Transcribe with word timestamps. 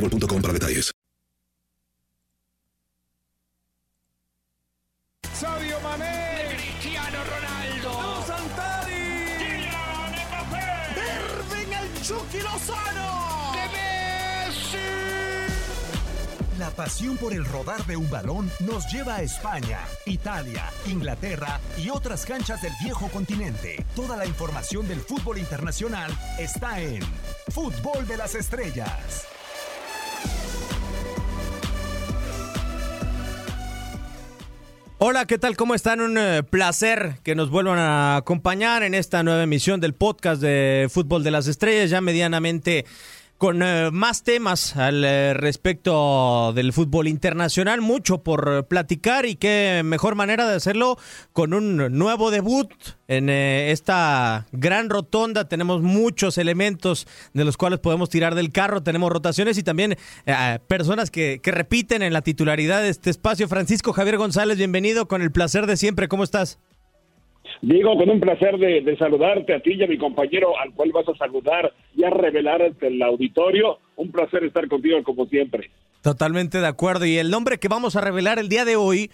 boostmobile.com 0.00 0.42
para 0.42 0.52
detalles. 0.52 0.90
Sadio 5.32 5.80
Mané, 5.80 6.56
Cristiano 6.56 7.18
Ronaldo, 7.24 8.24
Santari, 8.26 8.92
Kylian 9.38 10.12
Mbappé, 10.28 10.68
Irving 11.16 11.72
el 11.72 12.02
Chucky 12.02 12.40
Lozano, 12.40 13.52
de 13.54 13.64
Messi. 13.72 14.88
La 16.58 16.70
pasión 16.70 17.16
por 17.16 17.32
el 17.32 17.46
rodar 17.46 17.86
de 17.86 17.96
un 17.96 18.10
balón 18.10 18.50
nos 18.60 18.92
lleva 18.92 19.16
a 19.16 19.22
España, 19.22 19.78
Italia, 20.04 20.64
Inglaterra 20.86 21.58
y 21.78 21.88
otras 21.88 22.26
canchas 22.26 22.60
del 22.60 22.72
viejo 22.82 23.08
continente. 23.08 23.86
Toda 23.96 24.18
la 24.18 24.26
información 24.26 24.86
del 24.86 25.00
fútbol 25.00 25.38
internacional 25.38 26.12
está 26.38 26.82
en 26.82 27.00
Fútbol 27.48 28.06
de 28.06 28.18
las 28.18 28.34
Estrellas. 28.34 29.26
Hola, 35.02 35.24
¿qué 35.24 35.38
tal? 35.38 35.56
¿Cómo 35.56 35.74
están? 35.74 36.02
Un 36.02 36.18
eh, 36.18 36.42
placer 36.42 37.20
que 37.22 37.34
nos 37.34 37.48
vuelvan 37.48 37.78
a 37.78 38.16
acompañar 38.16 38.82
en 38.82 38.92
esta 38.92 39.22
nueva 39.22 39.42
emisión 39.42 39.80
del 39.80 39.94
podcast 39.94 40.42
de 40.42 40.88
Fútbol 40.90 41.24
de 41.24 41.30
las 41.30 41.46
Estrellas, 41.46 41.88
ya 41.88 42.02
medianamente 42.02 42.84
con 43.40 43.62
eh, 43.62 43.88
más 43.90 44.22
temas 44.22 44.76
al 44.76 45.02
eh, 45.02 45.32
respecto 45.32 46.52
del 46.52 46.74
fútbol 46.74 47.08
internacional, 47.08 47.80
mucho 47.80 48.22
por 48.22 48.66
platicar 48.66 49.24
y 49.24 49.36
qué 49.36 49.80
mejor 49.82 50.14
manera 50.14 50.46
de 50.46 50.56
hacerlo 50.56 50.98
con 51.32 51.54
un 51.54 51.78
nuevo 51.96 52.30
debut 52.30 52.70
en 53.08 53.30
eh, 53.30 53.72
esta 53.72 54.46
gran 54.52 54.90
rotonda. 54.90 55.48
Tenemos 55.48 55.80
muchos 55.80 56.36
elementos 56.36 57.06
de 57.32 57.46
los 57.46 57.56
cuales 57.56 57.78
podemos 57.78 58.10
tirar 58.10 58.34
del 58.34 58.52
carro, 58.52 58.82
tenemos 58.82 59.10
rotaciones 59.10 59.56
y 59.56 59.62
también 59.62 59.96
eh, 60.26 60.58
personas 60.68 61.10
que, 61.10 61.40
que 61.42 61.50
repiten 61.50 62.02
en 62.02 62.12
la 62.12 62.20
titularidad 62.20 62.82
de 62.82 62.90
este 62.90 63.08
espacio. 63.08 63.48
Francisco 63.48 63.94
Javier 63.94 64.18
González, 64.18 64.58
bienvenido 64.58 65.08
con 65.08 65.22
el 65.22 65.32
placer 65.32 65.66
de 65.66 65.78
siempre. 65.78 66.08
¿Cómo 66.08 66.24
estás? 66.24 66.58
Diego, 67.62 67.96
con 67.96 68.08
un 68.08 68.20
placer 68.20 68.56
de, 68.58 68.80
de 68.80 68.96
saludarte 68.96 69.54
a 69.54 69.60
ti 69.60 69.74
y 69.74 69.82
a 69.82 69.86
mi 69.86 69.98
compañero 69.98 70.58
al 70.58 70.72
cual 70.72 70.92
vas 70.92 71.08
a 71.08 71.16
saludar 71.16 71.72
y 71.94 72.04
a 72.04 72.10
revelar 72.10 72.62
ante 72.62 72.86
el 72.86 73.02
auditorio. 73.02 73.78
Un 73.96 74.10
placer 74.10 74.44
estar 74.44 74.66
contigo 74.68 75.02
como 75.02 75.26
siempre. 75.26 75.70
Totalmente 76.02 76.58
de 76.58 76.66
acuerdo. 76.66 77.04
Y 77.04 77.18
el 77.18 77.30
nombre 77.30 77.58
que 77.58 77.68
vamos 77.68 77.96
a 77.96 78.00
revelar 78.00 78.38
el 78.38 78.48
día 78.48 78.64
de 78.64 78.76
hoy 78.76 79.10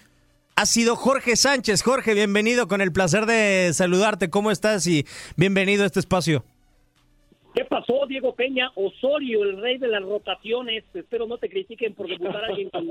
ha 0.55 0.65
sido 0.65 0.95
Jorge 0.95 1.35
Sánchez. 1.35 1.83
Jorge, 1.83 2.13
bienvenido, 2.13 2.67
con 2.67 2.81
el 2.81 2.91
placer 2.91 3.25
de 3.25 3.71
saludarte. 3.73 4.29
¿Cómo 4.29 4.49
estás? 4.49 4.87
Y 4.87 5.05
bienvenido 5.35 5.83
a 5.83 5.87
este 5.87 5.99
espacio. 5.99 6.43
¿Qué 7.53 7.65
pasó, 7.65 8.05
Diego 8.07 8.33
Peña? 8.33 8.71
Osorio, 8.75 9.43
el 9.43 9.61
rey 9.61 9.77
de 9.77 9.87
las 9.87 10.03
rotaciones. 10.03 10.83
Espero 10.93 11.27
no 11.27 11.37
te 11.37 11.49
critiquen 11.49 11.93
por 11.93 12.07
debutar 12.07 12.43
a 12.43 12.47
alguien 12.47 12.69
con 12.69 12.87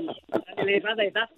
elevada 0.57 1.03
edad. 1.03 1.29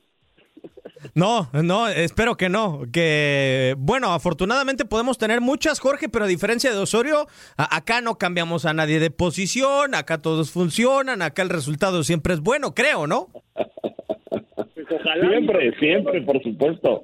No, 1.15 1.49
no, 1.53 1.87
espero 1.87 2.35
que 2.35 2.49
no. 2.49 2.81
Que, 2.91 3.73
bueno, 3.77 4.13
afortunadamente 4.13 4.83
podemos 4.85 5.17
tener 5.17 5.39
muchas, 5.41 5.79
Jorge, 5.79 6.09
pero 6.09 6.25
a 6.25 6.27
diferencia 6.27 6.71
de 6.71 6.77
Osorio, 6.77 7.25
a- 7.57 7.75
acá 7.77 8.01
no 8.01 8.17
cambiamos 8.17 8.65
a 8.65 8.73
nadie 8.73 8.99
de 8.99 9.09
posición, 9.09 9.95
acá 9.95 10.17
todos 10.19 10.51
funcionan, 10.51 11.21
acá 11.21 11.41
el 11.41 11.49
resultado 11.49 12.03
siempre 12.03 12.33
es 12.33 12.41
bueno, 12.41 12.75
creo, 12.75 13.07
¿no? 13.07 13.29
Pues 13.53 14.87
ojalá. 14.91 15.29
Siempre, 15.29 15.79
siempre, 15.79 16.21
por 16.21 16.43
supuesto. 16.43 17.03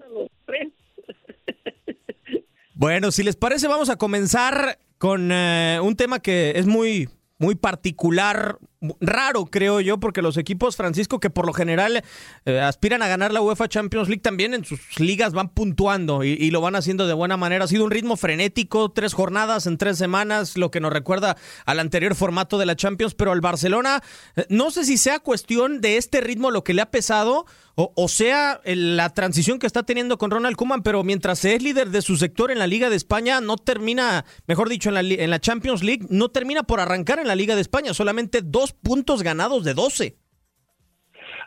Bueno, 2.74 3.12
si 3.12 3.24
les 3.24 3.36
parece, 3.38 3.68
vamos 3.68 3.90
a 3.90 3.96
comenzar 3.96 4.78
con 4.98 5.32
eh, 5.32 5.80
un 5.82 5.96
tema 5.96 6.20
que 6.20 6.54
es 6.58 6.66
muy, 6.68 7.10
muy 7.38 7.56
particular, 7.56 8.58
raro, 9.00 9.46
creo 9.46 9.82
yo, 9.82 10.00
porque 10.00 10.22
los 10.22 10.38
equipos, 10.38 10.76
Francisco, 10.76 11.20
que 11.20 11.30
por 11.30 11.46
lo 11.46 11.54
general 11.54 12.04
eh, 12.46 12.60
aspiran 12.60 13.02
a 13.02 13.08
ganar 13.08 13.34
la 13.34 13.42
UEFA 13.42 13.68
Champions 13.68 14.08
League, 14.08 14.22
también 14.22 14.54
en 14.54 14.66
sus 14.66 15.00
ligas 15.00 15.34
van 15.34 15.50
puntuando 15.50 16.24
y, 16.24 16.50
lo 16.52 16.62
van 16.62 16.76
haciendo 16.76 17.08
de 17.08 17.14
buena 17.14 17.38
manera. 17.38 17.66
Ha 17.66 17.68
sido 17.68 17.86
un 17.86 17.92
ritmo 17.92 18.16
frenético, 18.18 18.92
tres 18.92 19.14
jornadas 19.14 19.68
en 19.68 19.78
tres 19.78 19.98
semanas, 19.98 20.58
lo 20.58 20.72
que 20.72 20.80
nos 20.80 20.94
recuerda 20.94 21.38
al 21.66 21.80
anterior 21.80 22.16
formato 22.16 22.58
de 22.58 22.66
la 22.66 22.76
Champions, 22.76 23.16
pero 23.16 23.32
al 23.32 23.42
Barcelona, 23.42 24.02
eh, 24.36 24.46
no 24.50 24.72
sé 24.72 24.86
si 24.86 24.98
sea 24.98 25.20
cuestión 25.20 25.82
de 25.82 25.98
este 25.98 26.22
ritmo 26.22 26.52
lo 26.52 26.64
que 26.64 26.74
le 26.74 26.82
ha 26.82 26.92
pesado 26.92 27.46
o, 27.78 28.08
sea 28.08 28.62
la 28.64 29.10
transición 29.10 29.60
que 29.60 29.68
está 29.68 29.84
teniendo 29.84 30.18
con 30.18 30.32
Ronald 30.32 30.56
Koeman, 30.56 30.82
pero 30.82 31.04
mientras 31.04 31.44
es 31.44 31.62
líder 31.62 31.90
de 31.90 32.02
su 32.02 32.16
sector 32.16 32.50
en 32.50 32.58
la 32.58 32.68
Liga 32.68 32.90
de 32.90 32.96
España, 32.96 33.42
no 33.42 33.58
termina, 33.58 34.24
mejor 34.48 34.70
dicho, 34.70 34.88
en 34.90 34.96
la, 34.96 35.02
en 35.02 35.30
la 35.30 35.42
Champions 35.42 35.84
League, 35.84 36.06
no 36.10 36.30
termina 36.30 36.64
por 36.64 36.80
arrancar 36.80 37.20
en 37.20 37.28
la 37.28 37.36
Liga 37.36 37.54
de 37.54 37.60
España, 37.60 37.94
solamente 37.94 38.42
dos 38.42 38.65
puntos 38.74 39.24
ganados 39.24 39.64
de 39.64 39.74
12. 39.74 40.16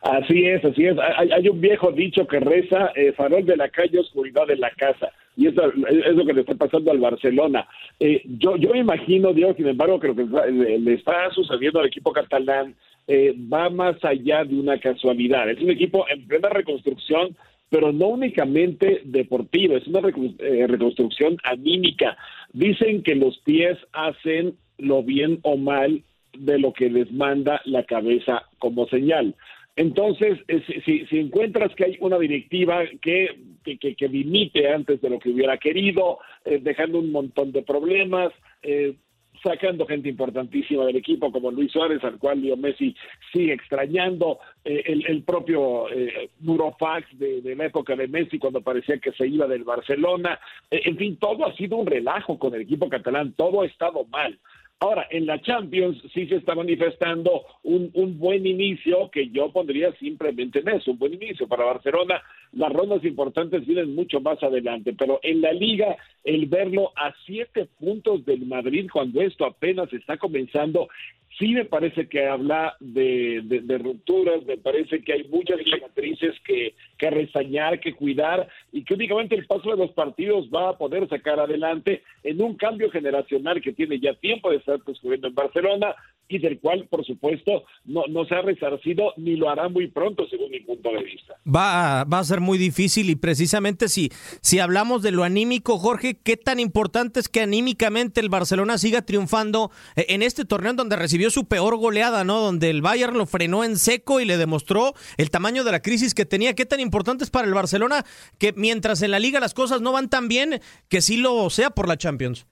Así 0.03 0.45
es, 0.47 0.65
así 0.65 0.87
es. 0.87 0.97
Hay, 0.99 1.31
hay 1.31 1.49
un 1.49 1.61
viejo 1.61 1.91
dicho 1.93 2.27
que 2.27 2.41
reza, 2.41 2.93
eh, 2.95 3.13
farol 3.13 3.45
de 3.45 3.57
la 3.57 3.69
calle, 3.69 3.99
oscuridad 3.99 4.47
de 4.47 4.57
la 4.57 4.71
casa. 4.71 5.11
Y 5.39 5.47
eso 5.47 5.63
es 5.89 6.17
lo 6.17 6.27
que 6.27 6.33
le 6.33 6.41
está 6.41 6.57
pasando 6.57 6.91
al 6.91 6.99
Barcelona. 6.99 7.69
Eh, 8.01 8.23
yo, 8.27 8.57
yo 8.57 8.75
imagino, 8.75 9.33
Diego, 9.33 9.55
sin 9.55 9.69
embargo, 9.69 10.01
que 10.01 10.09
lo 10.09 10.17
que 10.17 10.25
le, 10.25 10.95
está 10.95 11.31
sucediendo 11.31 11.79
al 11.79 11.87
equipo 11.87 12.13
catalán 12.13 12.75
eh, 13.07 13.37
va 13.53 13.71
más 13.71 14.05
allá 14.05 14.45
de 14.45 14.59
una 14.59 14.79
casualidad. 14.81 15.49
Es 15.49 15.61
un 15.61 15.71
equipo 15.71 16.07
en 16.09 16.27
plena 16.27 16.49
reconstrucción, 16.49 17.37
pero 17.71 17.93
no 17.93 18.09
únicamente 18.09 19.03
deportivo, 19.05 19.77
es 19.77 19.87
una 19.87 20.01
eh, 20.01 20.67
reconstrucción 20.67 21.37
anímica. 21.45 22.17
Dicen 22.53 23.05
que 23.05 23.15
los 23.15 23.39
pies 23.39 23.79
hacen 23.93 24.57
lo 24.77 25.05
bien 25.05 25.39
o 25.43 25.57
mal 25.57 26.03
de 26.39 26.59
lo 26.59 26.73
que 26.73 26.89
les 26.91 27.11
manda 27.13 27.61
la 27.65 27.85
cabeza 27.85 28.43
como 28.59 28.87
señal. 28.89 29.35
Entonces, 29.77 30.39
eh, 30.49 30.61
si, 30.85 31.07
si- 31.07 31.19
encuentras 31.21 31.73
que 31.77 31.85
hay 31.85 31.97
una 32.01 32.19
directiva 32.19 32.83
que, 33.01 33.39
que, 33.65 33.79
que- 33.79 34.09
dimite 34.09 34.69
antes 34.73 35.01
de 35.01 35.09
lo 35.09 35.21
que 35.21 35.31
hubiera 35.31 35.57
querido, 35.57 36.19
eh, 36.45 36.59
dejando 36.61 36.99
un 36.99 37.13
montón 37.13 37.53
de 37.53 37.63
problemas, 37.63 38.33
eh, 38.63 38.95
sacando 39.41 39.87
gente 39.87 40.09
importantísima 40.09 40.85
del 40.85 40.97
equipo 40.97 41.31
como 41.31 41.53
Luis 41.53 41.71
Suárez, 41.71 42.03
al 42.03 42.19
cual 42.19 42.43
Leo 42.43 42.57
Messi 42.57 42.97
sigue 43.33 43.53
extrañando, 43.53 44.41
el, 44.65 45.23
propio 45.23 45.89
eh, 45.93 46.29
Burofax 46.41 47.17
de, 47.17 47.55
la 47.55 47.67
época 47.67 47.95
de 47.95 48.09
Messi 48.09 48.41
cuando 48.41 48.61
parecía 48.63 48.99
que 48.99 49.13
se 49.13 49.29
iba 49.29 49.47
del 49.47 49.63
Barcelona, 49.63 50.41
en 50.73 50.97
fin, 50.97 51.17
todo 51.19 51.47
ha 51.47 51.55
sido 51.55 51.77
un 51.77 51.87
relajo 51.87 52.37
con 52.37 52.53
el 52.53 52.63
equipo 52.63 52.89
catalán, 52.89 53.33
todo 53.37 53.63
ha 53.63 53.67
estado 53.67 54.05
mal. 54.07 54.37
Ahora, 54.81 55.09
en 55.11 55.27
la 55.27 55.43
Champions 55.43 56.01
sí 56.15 56.29
se 56.29 56.37
está 56.37 56.55
manifestando 56.55 57.43
un, 57.65 57.91
un, 57.95 58.17
buen 58.17 58.47
inicio 58.47 59.11
que 59.11 59.29
yo 59.29 59.51
pondría 59.51 59.93
simplemente 59.95 60.61
en 60.61 60.69
eso, 60.69 60.93
un 60.93 60.99
buen 60.99 61.15
inicio 61.15 61.49
para 61.49 61.65
Barcelona. 61.65 62.23
Las 62.53 62.73
rondas 62.73 63.05
importantes 63.05 63.67
vienen 63.67 63.97
mucho 63.97 64.21
más 64.21 64.41
adelante, 64.41 64.95
pero 64.97 65.19
en 65.25 65.41
la 65.41 65.53
liga 65.53 65.97
el 66.23 66.47
verlo 66.47 66.93
a 66.95 67.13
siete 67.27 67.67
puntos 67.81 68.25
del 68.25 68.47
Madrid 68.47 68.89
cuando 68.93 69.21
esto 69.21 69.47
apenas 69.47 69.93
está 69.93 70.17
comenzando 70.17 70.89
sí 71.39 71.55
me 71.55 71.65
parece 71.65 72.09
que 72.09 72.27
habla 72.27 72.77
de, 72.81 73.41
de, 73.45 73.79
rupturas, 73.79 74.45
me 74.45 74.57
parece 74.57 75.03
que 75.03 75.13
hay 75.13 75.25
muchas 75.29 75.59
cicatrices 75.59 76.35
que, 76.45 76.75
que 76.97 77.11
resañar, 77.11 77.81
que 77.81 77.95
cuidar 77.95 78.49
y 78.73 78.85
que 78.85 78.95
únicamente 78.95 79.37
el 79.37 79.47
paso 79.47 79.71
de 79.71 79.77
los 79.77 79.93
partidos 79.93 80.49
va 80.55 80.71
a 80.71 80.79
poder 80.79 81.09
sacar 81.09 81.39
adelante 81.39 82.03
en 82.25 82.43
un 82.43 82.57
cambio 82.57 82.91
generacional 82.91 83.61
que 83.61 83.73
tiene 83.73 84.01
ya 84.01 84.15
tiempo 84.15 84.51
de 84.51 84.57
estar 84.57 84.81
transcurriendo 84.81 85.29
en 85.29 85.35
Barcelona 85.35 85.95
y 86.29 86.39
del 86.39 86.59
cual, 86.59 86.87
por 86.91 87.07
supuesto, 87.07 87.65
no, 87.87 88.03
no 88.09 88.27
se 88.27 88.35
ha 88.35 88.43
resarcido 88.43 89.15
ni 89.17 89.37
lo 89.37 89.49
hará 89.49 89.69
muy 89.69 89.87
pronto, 89.87 90.27
según 90.29 90.51
mi 90.51 90.61
punto 90.61 90.91
de 90.91 91.03
vista. 91.03 91.35
Va, 91.47 92.05
va 92.05 92.19
a 92.19 92.25
ser 92.25 92.41
muy 92.41 92.59
difícil 92.59 93.09
y 93.09 93.17
precisamente 93.17 93.89
si, 93.89 94.11
si 94.43 94.59
hablamos 94.59 95.03
de 95.03 95.11
lo 95.11 95.25
anímico, 95.25 95.79
Jorge, 95.79 96.19
¿qué 96.23 96.37
tan 96.37 96.61
importante 96.61 97.21
es 97.21 97.29
que 97.29 97.41
anímicamente 97.41 98.21
el 98.21 98.29
Barcelona 98.29 98.77
siga 98.77 99.03
triunfando 99.03 99.71
en 99.97 100.23
este 100.23 100.45
torneo 100.45 100.75
donde 100.75 100.97
recibió 100.97 101.28
su 101.31 101.47
peor 101.47 101.77
goleada, 101.77 102.25
¿no? 102.25 102.41
Donde 102.41 102.71
el 102.71 102.83
Bayern 102.83 103.17
lo 103.17 103.27
frenó 103.27 103.65
en 103.65 103.77
seco 103.77 104.21
y 104.21 104.25
le 104.25 104.37
demostró 104.37 104.95
el 105.17 105.31
tamaño 105.31 105.65
de 105.65 105.73
la 105.73 105.81
crisis 105.81 106.15
que 106.15 106.25
tenía. 106.25 106.55
¿Qué 106.55 106.67
tan 106.67 106.81
importante 106.81 107.25
es 107.25 107.31
para 107.31 107.47
el 107.47 107.55
Barcelona 107.55 108.05
que 108.39 108.53
mientras 108.57 109.03
en 109.03 109.11
la 109.11 109.19
liga 109.19 109.41
las 109.41 109.55
cosas 109.55 109.81
no 109.81 109.93
van 109.93 110.09
tan 110.09 110.29
bien, 110.29 110.61
que 110.89 111.01
sí 111.01 111.17
lo 111.17 111.51
sea 111.51 111.71
por 111.71 111.89
la 111.89 111.97
Champions? 111.97 112.47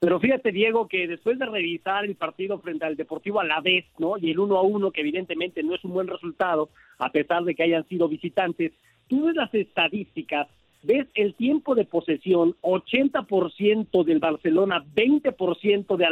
Pero 0.00 0.18
fíjate, 0.18 0.50
Diego, 0.50 0.88
que 0.88 1.06
después 1.06 1.38
de 1.38 1.44
revisar 1.44 2.06
el 2.06 2.16
partido 2.16 2.58
frente 2.58 2.86
al 2.86 2.96
Deportivo 2.96 3.38
a 3.38 3.44
la 3.44 3.60
vez, 3.60 3.84
¿no? 3.98 4.16
Y 4.16 4.30
el 4.30 4.38
1 4.38 4.56
a 4.56 4.62
1, 4.62 4.90
que 4.92 5.02
evidentemente 5.02 5.62
no 5.62 5.74
es 5.74 5.84
un 5.84 5.92
buen 5.92 6.08
resultado, 6.08 6.70
a 6.98 7.12
pesar 7.12 7.44
de 7.44 7.54
que 7.54 7.64
hayan 7.64 7.86
sido 7.86 8.08
visitantes, 8.08 8.72
tú 9.08 9.26
ves 9.26 9.36
las 9.36 9.52
estadísticas, 9.54 10.48
ves 10.82 11.06
el 11.14 11.34
tiempo 11.34 11.74
de 11.74 11.84
posesión, 11.84 12.56
80% 12.62 14.02
del 14.04 14.20
Barcelona, 14.20 14.82
20% 14.94 15.96
de 15.96 16.06
a 16.06 16.10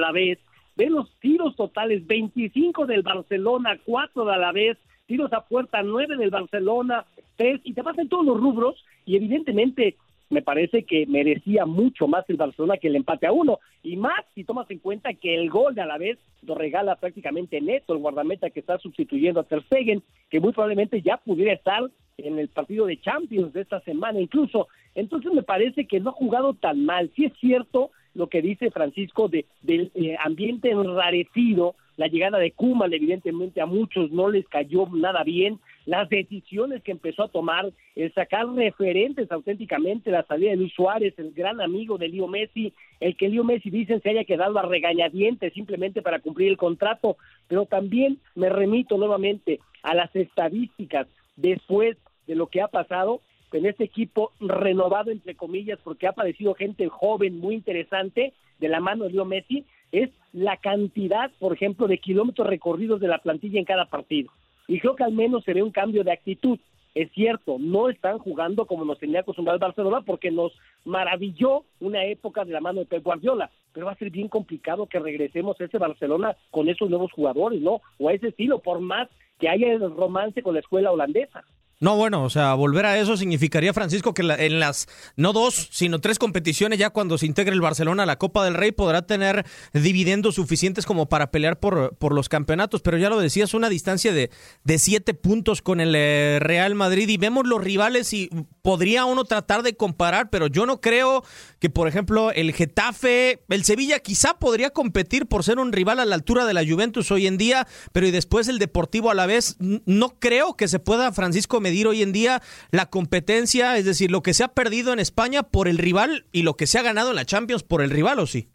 ves 0.79 0.91
los 0.91 1.11
tiros 1.19 1.57
totales, 1.57 2.07
25 2.07 2.87
del 2.87 3.03
Barcelona, 3.03 3.79
4 3.85 4.25
de 4.25 4.33
a 4.33 4.39
la 4.39 4.53
vez, 4.53 4.79
tiros 5.07 5.33
a 5.33 5.41
puerta, 5.41 5.83
9 5.83 6.17
del 6.17 6.31
Barcelona, 6.31 7.05
3, 7.37 7.63
y 7.65 7.73
te 7.75 7.83
pasan 7.83 8.09
todos 8.09 8.25
los 8.25 8.41
rubros, 8.41 8.85
y 9.05 9.17
evidentemente 9.17 9.97
me 10.31 10.41
parece 10.41 10.85
que 10.85 11.05
merecía 11.07 11.67
mucho 11.67 12.07
más 12.07 12.25
el 12.29 12.37
Barcelona 12.37 12.77
que 12.77 12.89
el 12.89 12.97
empate 12.97 13.27
a 13.27 13.33
uno. 13.33 13.59
Y 13.83 13.97
más 13.97 14.25
si 14.35 14.45
tomas 14.45 14.71
en 14.71 14.79
cuenta 14.79 15.15
que 15.15 15.35
el 15.35 15.51
gol 15.51 15.75
de 15.75 15.81
a 15.81 15.87
la 15.87 15.99
vez 15.99 16.19
lo 16.43 16.55
regala 16.55 16.97
prácticamente 16.97 17.61
Neto, 17.61 17.95
el 17.95 18.01
guardameta 18.01 18.51
que 18.51 18.61
está 18.61 18.79
sustituyendo 18.79 19.41
a 19.41 19.45
Ter 19.45 19.63
Stegen, 19.65 20.03
que 20.31 20.39
muy 20.39 20.53
probablemente 20.53 21.01
ya 21.03 21.17
pudiera 21.17 21.55
estar 21.55 21.91
en 22.19 22.39
el 22.39 22.49
partido 22.49 22.87
de 22.87 23.01
Champions 23.01 23.53
de 23.53 23.63
esta 23.63 23.81
semana 23.81 24.21
incluso. 24.21 24.69
Entonces 24.95 25.33
me 25.33 25.43
parece 25.43 25.87
que 25.87 25.99
no 25.99 26.11
ha 26.11 26.13
jugado 26.13 26.55
tan 26.55 26.85
mal. 26.85 27.11
Sí 27.17 27.25
es 27.25 27.33
cierto 27.41 27.91
lo 28.15 28.29
que 28.29 28.43
dice 28.43 28.71
Francisco 28.71 29.29
de, 29.29 29.47
del 29.63 29.91
eh, 29.95 30.17
ambiente 30.19 30.71
enrarecido, 30.71 31.75
la 31.97 32.07
llegada 32.07 32.39
de 32.39 32.53
Kuman 32.53 32.93
evidentemente 32.93 33.61
a 33.61 33.67
muchos 33.67 34.11
no 34.13 34.29
les 34.29 34.47
cayó 34.49 34.87
nada 34.93 35.25
bien, 35.25 35.59
las 35.85 36.09
decisiones 36.09 36.83
que 36.83 36.93
empezó 36.93 37.25
a 37.25 37.29
tomar, 37.29 37.73
el 37.97 38.13
sacar 38.15 38.47
referentes 38.55 39.31
auténticamente, 39.33 40.11
la 40.11 40.25
salida 40.25 40.51
de 40.51 40.57
Luis 40.59 40.73
Suárez, 40.75 41.15
el 41.19 41.33
gran 41.33 41.61
amigo 41.61 41.99
de 41.99 42.09
Leo 42.09 42.29
Messi, 42.29 42.73
el 43.01 43.17
que 43.17 43.29
Leo 43.29 43.43
Messi 43.43 43.71
dicen 43.71 44.01
se 44.01 44.11
haya 44.11 44.25
quedado 44.25 44.59
a 44.59 44.63
regañadientes 44.63 45.53
simplemente 45.55 46.03
para 46.03 46.21
cumplir 46.21 46.51
el 46.51 46.57
contrato, 46.57 47.17
pero 47.49 47.67
también 47.67 48.19
me 48.35 48.49
remito 48.49 48.97
nuevamente 48.97 49.61
a 49.83 49.95
las 49.95 50.15
estadísticas 50.15 51.09
después 51.37 51.97
de 52.27 52.35
lo 52.35 52.47
que 52.47 52.61
ha 52.61 52.69
pasado 52.69 53.23
en 53.53 53.67
este 53.67 53.85
equipo 53.85 54.33
renovado, 54.41 55.11
entre 55.11 55.35
comillas, 55.35 55.79
porque 55.83 56.07
ha 56.07 56.11
aparecido 56.11 56.55
gente 56.55 56.89
joven 56.89 57.39
muy 57.39 57.55
interesante 57.55 58.35
de 58.59 58.69
la 58.69 58.81
mano 58.81 59.05
de 59.05 59.13
Leo 59.13 59.25
Messi, 59.25 59.65
es 59.93 60.11
la 60.33 60.57
cantidad, 60.59 61.31
por 61.39 61.55
ejemplo, 61.55 61.87
de 61.87 61.99
kilómetros 61.99 62.47
recorridos 62.47 63.01
de 63.01 63.09
la 63.09 63.19
plantilla 63.19 63.59
en 63.59 63.65
cada 63.65 63.87
partido. 63.87 64.31
Y 64.67 64.81
creo 64.81 64.97
que 64.97 65.05
al 65.05 65.13
menos 65.13 65.45
se 65.45 65.55
ve 65.55 65.63
un 65.63 65.71
cambio 65.71 66.05
de 66.05 66.13
actitud. 66.13 66.59
Es 66.95 67.11
cierto, 67.13 67.57
no 67.59 67.89
están 67.89 68.19
jugando 68.19 68.67
como 68.67 68.85
nos 68.85 68.99
tenía 68.99 69.21
acostumbrado 69.21 69.57
el 69.57 69.61
Barcelona 69.61 70.03
porque 70.03 70.31
nos 70.31 70.53
maravilló 70.85 71.65
una 71.81 72.05
época 72.05 72.45
de 72.45 72.53
la 72.53 72.61
mano 72.61 72.81
de 72.81 72.87
Pep 72.87 73.03
Guardiola, 73.03 73.51
pero 73.73 73.87
va 73.87 73.93
a 73.93 73.99
ser 73.99 74.11
bien 74.11 74.29
complicado 74.29 74.87
que 74.87 74.99
regresemos 74.99 75.61
a 75.61 75.65
ese 75.65 75.79
Barcelona 75.79 76.37
con 76.51 76.69
esos 76.69 76.91
nuevos 76.91 77.13
jugadores, 77.13 77.61
¿no? 77.61 77.81
O 77.99 78.09
a 78.09 78.15
ese 78.15 78.29
estilo, 78.29 78.59
por 78.59 78.81
más 78.81 79.09
que 79.39 79.49
haya 79.49 79.73
el 79.73 79.81
romance 79.95 80.43
con 80.43 80.55
la 80.55 80.61
escuela 80.61 80.91
holandesa. 80.91 81.45
No, 81.81 81.95
bueno, 81.95 82.25
o 82.25 82.31
sea, 82.31 82.55
volver 82.55 82.87
a 82.87 82.99
eso 82.99 83.17
significaría, 83.17 83.73
Francisco, 83.73 84.13
que 84.13 84.23
en 84.23 84.59
las 84.59 84.89
no 85.15 85.33
dos, 85.33 85.69
sino 85.71 86.01
tres 86.01 86.19
competiciones, 86.19 86.81
ya 86.81 86.91
cuando 86.91 87.19
se 87.19 87.27
integre 87.27 87.55
el 87.55 87.61
Barcelona 87.61 88.03
a 88.03 88.07
la 88.07 88.19
Copa 88.19 88.45
del 88.45 88.55
Rey, 88.55 88.73
podrá 88.73 89.03
tener 89.03 89.47
dividendos 89.73 90.35
suficientes 90.35 90.85
como 90.87 91.09
para 91.09 91.31
pelear 91.31 91.61
por, 91.61 91.97
por 91.97 92.15
los 92.15 92.29
campeonatos. 92.29 92.83
Pero 92.83 92.99
ya 92.99 93.09
lo 93.09 93.21
decías, 93.21 93.55
una 93.55 93.69
distancia 93.69 94.13
de, 94.13 94.31
de 94.65 94.79
siete 94.81 95.15
puntos 95.15 95.63
con 95.63 95.81
el 95.81 95.95
eh, 95.95 96.39
Real 96.41 96.75
Madrid 96.75 97.09
y 97.09 97.17
vemos 97.17 97.47
los 97.47 97.63
rivales 97.63 98.13
y 98.13 98.29
podría 98.69 99.07
uno 99.07 99.25
tratar 99.25 99.63
de 99.63 99.77
comparar, 99.77 100.29
pero 100.29 100.47
yo 100.47 100.67
no 100.67 100.83
creo 100.83 101.23
que, 101.59 101.71
por 101.71 101.89
ejemplo, 101.89 102.33
el 102.33 102.53
Getafe, 102.53 103.41
el 103.49 103.65
Sevilla 103.65 104.01
quizá 104.01 104.39
podría 104.39 104.69
competir 104.69 105.25
por 105.25 105.43
ser 105.43 105.59
un 105.59 105.73
rival 105.73 106.01
a 106.01 106.05
la 106.05 106.15
altura 106.15 106.45
de 106.45 106.53
la 106.53 106.67
Juventus 106.67 107.11
hoy 107.11 107.27
en 107.27 107.39
día, 107.39 107.67
pero 107.95 108.07
y 108.07 108.11
después 108.11 108.47
el 108.47 108.59
Deportivo 108.59 109.11
a 109.11 109.15
la 109.15 109.25
vez, 109.25 109.57
no 109.59 110.11
creo 110.19 110.55
que 110.55 110.69
se 110.69 110.81
pueda, 110.81 111.13
Francisco, 111.13 111.63
medir 111.63 111.87
hoy 111.87 112.03
en 112.03 112.13
día 112.13 112.43
la 112.71 112.91
competencia, 112.91 113.79
es 113.79 113.87
decir, 113.87 114.11
lo 114.11 114.23
que 114.23 114.35
se 114.35 114.45
ha 114.45 114.49
perdido 114.49 114.93
en 114.93 114.99
España 114.99 115.45
por 115.45 115.67
el 115.67 115.79
rival 115.79 116.27
y 116.31 116.43
lo 116.43 116.53
que 116.53 116.67
se 116.67 116.79
ha 116.79 116.83
ganado 116.83 117.09
en 117.09 117.17
la 117.17 117.25
Champions 117.25 117.63
por 117.63 117.81
el 117.81 117.89
rival, 117.89 118.19
¿o 118.19 118.27
sí? 118.27 118.49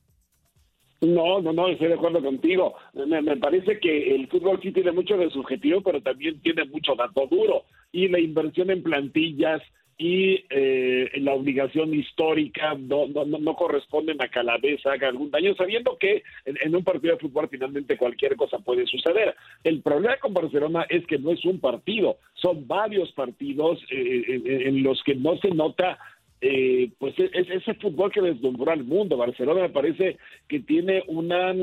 No, 1.03 1.41
no, 1.41 1.51
no, 1.53 1.67
estoy 1.67 1.89
de 1.89 1.95
acuerdo 1.95 2.21
contigo. 2.21 2.75
Me, 2.93 3.37
parece 3.37 3.79
que 3.79 4.15
el 4.15 4.27
fútbol 4.27 4.59
sí 4.61 4.71
tiene 4.71 4.91
mucho 4.91 5.17
de 5.17 5.29
subjetivo, 5.29 5.81
pero 5.81 6.01
también 6.01 6.39
tiene 6.41 6.65
mucho 6.65 6.95
dato 6.95 7.27
duro. 7.27 7.63
Y 7.91 8.07
la 8.07 8.19
inversión 8.19 8.69
en 8.69 8.83
plantillas, 8.83 9.61
y 9.97 10.43
eh, 10.49 11.11
la 11.17 11.33
obligación 11.33 11.93
histórica 11.93 12.73
no, 12.73 13.07
no, 13.07 13.25
no 13.25 13.55
corresponden 13.55 14.21
a 14.21 14.27
que 14.27 14.39
a 14.39 14.43
la 14.43 14.57
vez 14.57 14.83
haga 14.85 15.07
algún 15.07 15.29
daño, 15.29 15.55
sabiendo 15.55 15.97
que 15.97 16.23
en, 16.45 16.75
un 16.75 16.83
partido 16.83 17.13
de 17.13 17.19
fútbol 17.19 17.47
finalmente 17.49 17.97
cualquier 17.97 18.35
cosa 18.35 18.57
puede 18.59 18.87
suceder. 18.87 19.35
El 19.63 19.81
problema 19.81 20.17
con 20.17 20.33
Barcelona 20.33 20.85
es 20.89 21.05
que 21.05 21.19
no 21.19 21.31
es 21.31 21.45
un 21.45 21.59
partido, 21.59 22.17
son 22.33 22.67
varios 22.67 23.11
partidos 23.11 23.79
eh, 23.91 24.41
en, 24.45 24.83
los 24.83 25.01
que 25.03 25.15
no 25.15 25.37
se 25.37 25.49
nota 25.49 25.99
eh, 26.41 26.89
pues 26.99 27.17
es, 27.19 27.49
ese 27.49 27.73
fútbol 27.75 28.11
que 28.11 28.21
deslumbró 28.21 28.71
al 28.71 28.83
mundo. 28.83 29.15
Barcelona 29.15 29.61
me 29.61 29.69
parece 29.69 30.17
que 30.49 30.59
tiene 30.59 31.03
una 31.07 31.53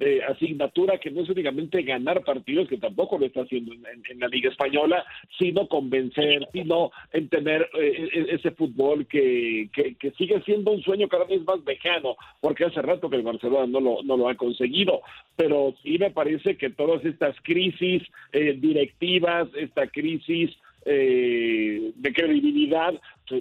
eh, 0.00 0.20
asignatura 0.28 0.98
que 0.98 1.10
no 1.10 1.22
es 1.22 1.28
únicamente 1.28 1.82
ganar 1.82 2.22
partidos, 2.24 2.68
que 2.68 2.78
tampoco 2.78 3.18
lo 3.18 3.26
está 3.26 3.42
haciendo 3.42 3.72
en, 3.72 4.20
la 4.20 4.28
Liga 4.28 4.50
Española, 4.50 5.04
sino 5.38 5.68
convencer, 5.68 6.46
sino 6.52 6.90
en 7.12 7.28
tener 7.28 7.68
eh, 7.78 8.08
e, 8.12 8.34
ese 8.34 8.50
fútbol 8.52 9.06
que, 9.06 9.68
que, 9.72 10.10
sigue 10.12 10.40
siendo 10.42 10.72
un 10.72 10.82
sueño 10.82 11.08
cada 11.08 11.24
vez 11.24 11.44
más 11.44 11.58
lejano, 11.64 12.16
porque 12.40 12.64
hace 12.64 12.82
rato 12.82 13.10
que 13.10 13.16
el 13.16 13.22
Barcelona 13.22 13.66
no 13.66 13.80
lo, 13.80 14.02
no 14.02 14.16
lo 14.16 14.28
ha 14.28 14.34
conseguido. 14.34 15.02
Pero 15.36 15.74
sí 15.82 15.98
me 15.98 16.10
parece 16.10 16.56
que 16.56 16.70
todas 16.70 17.04
estas 17.04 17.36
crisis 17.42 18.02
eh, 18.32 18.56
directivas, 18.58 19.48
esta 19.54 19.86
crisis 19.86 20.56
eh, 20.90 21.92
de 21.94 22.12
credibilidad 22.14 22.94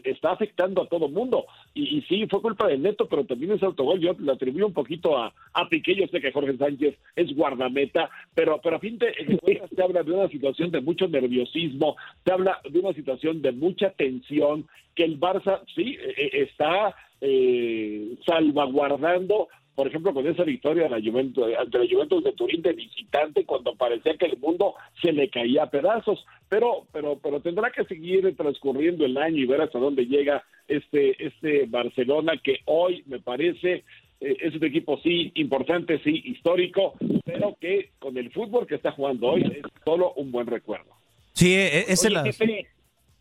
está 0.03 0.31
afectando 0.31 0.81
a 0.81 0.87
todo 0.87 1.07
mundo. 1.07 1.45
Y, 1.73 2.01
sí, 2.09 2.27
fue 2.29 2.41
culpa 2.41 2.67
de 2.67 2.77
Neto, 2.77 3.07
pero 3.07 3.23
también 3.25 3.53
ese 3.53 3.65
autogol 3.65 3.99
yo 3.99 4.13
le 4.19 4.33
atribuyo 4.33 4.67
un 4.67 4.73
poquito 4.73 5.17
a, 5.17 5.33
a 5.53 5.69
Piqué. 5.69 5.95
Yo 5.95 6.07
sé 6.07 6.19
que 6.19 6.33
Jorge 6.33 6.57
Sánchez 6.57 6.97
es 7.15 7.33
guardameta, 7.35 8.09
pero, 8.35 8.59
pero 8.61 8.75
a 8.75 8.79
fin 8.79 8.97
de 8.97 9.13
cuentas 9.41 9.69
te 9.69 9.81
habla 9.81 10.03
de 10.03 10.11
una 10.11 10.27
situación 10.27 10.71
de 10.71 10.81
mucho 10.81 11.07
nerviosismo, 11.07 11.95
te 12.23 12.33
habla 12.33 12.59
de 12.69 12.79
una 12.79 12.93
situación 12.93 13.41
de 13.41 13.53
mucha 13.53 13.91
tensión, 13.91 14.67
que 14.93 15.05
el 15.05 15.19
Barça 15.19 15.61
sí 15.73 15.95
e, 15.99 16.11
e, 16.21 16.41
está 16.43 16.93
eh, 17.21 18.15
salvaguardando 18.25 19.47
por 19.77 19.85
ejemplo, 19.85 20.11
con 20.11 20.25
esa 20.25 20.43
victoria 20.43 20.89
la 20.89 20.99
Juventus, 20.99 21.45
ante 21.55 21.77
la 21.77 21.85
Juventus 21.87 22.23
de 22.23 22.31
Turín 22.33 22.63
de 22.63 22.73
visitante, 22.73 23.45
cuando 23.45 23.75
parecía 23.75 24.17
que 24.17 24.25
el 24.25 24.39
mundo 24.39 24.73
se 25.03 25.11
le 25.11 25.29
caía 25.29 25.65
a 25.65 25.69
pedazos, 25.69 26.25
pero, 26.49 26.87
pero, 26.91 27.19
pero 27.21 27.41
tendrá 27.41 27.69
que 27.69 27.83
seguir 27.83 28.35
transcurriendo 28.35 29.05
el 29.05 29.15
año 29.17 29.37
y 29.37 29.45
ver 29.45 29.61
hasta 29.61 29.77
dónde 29.77 30.07
llega 30.07 30.43
este, 30.67 31.23
este 31.23 31.67
Barcelona 31.67 32.41
que 32.43 32.61
hoy 32.65 33.03
me 33.05 33.19
parece 33.19 33.83
eh, 34.19 34.35
es 34.41 34.55
un 34.55 34.65
equipo 34.65 34.99
sí 35.03 35.31
importante, 35.35 35.99
sí 36.03 36.23
histórico, 36.25 36.95
pero 37.23 37.55
que 37.61 37.91
con 37.99 38.17
el 38.17 38.31
fútbol 38.31 38.65
que 38.65 38.73
está 38.73 38.93
jugando 38.93 39.27
hoy 39.27 39.43
es 39.43 39.71
solo 39.85 40.11
un 40.13 40.31
buen 40.31 40.47
recuerdo. 40.47 40.89
Sí, 41.33 41.53
e, 41.53 41.85
es 41.87 42.03
Oye, 42.03 42.17
el... 42.39 42.65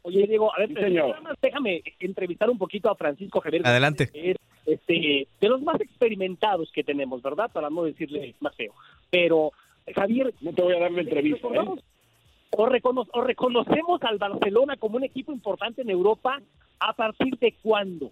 oye, 0.00 0.26
Diego, 0.26 0.54
a 0.54 0.60
ver, 0.60 0.68
Sí, 0.68 0.74
señor. 0.76 1.10
nada 1.10 1.20
más 1.20 1.36
déjame 1.42 1.82
entrevistar 2.00 2.48
un 2.48 2.56
poquito 2.56 2.88
a 2.88 2.96
Francisco 2.96 3.42
Javier. 3.42 3.60
Adelante. 3.66 4.08
que 4.08 4.30
Es, 4.30 4.36
este, 4.66 5.26
de 5.40 5.48
los 5.48 5.62
más 5.62 5.80
experimentados 5.80 6.70
que 6.72 6.84
tenemos, 6.84 7.22
¿verdad? 7.22 7.50
Para 7.52 7.70
no 7.70 7.84
decirle 7.84 8.34
más 8.40 8.54
feo. 8.56 8.72
Pero, 9.10 9.52
Javier, 9.94 10.34
No 10.40 10.52
te 10.52 10.62
voy 10.62 10.74
a 10.74 10.80
dar 10.80 10.90
la 10.92 11.00
entrevista. 11.02 11.48
¿eh? 11.48 11.80
o, 12.50 12.66
recono- 12.66 13.06
o 13.12 13.20
reconocemos 13.22 14.02
al 14.02 14.18
Barcelona 14.18 14.76
como 14.76 14.96
un 14.96 15.04
equipo 15.04 15.32
importante 15.32 15.82
en 15.82 15.90
Europa 15.90 16.40
a 16.80 16.92
partir 16.94 17.36
de 17.38 17.52
cuándo? 17.62 18.10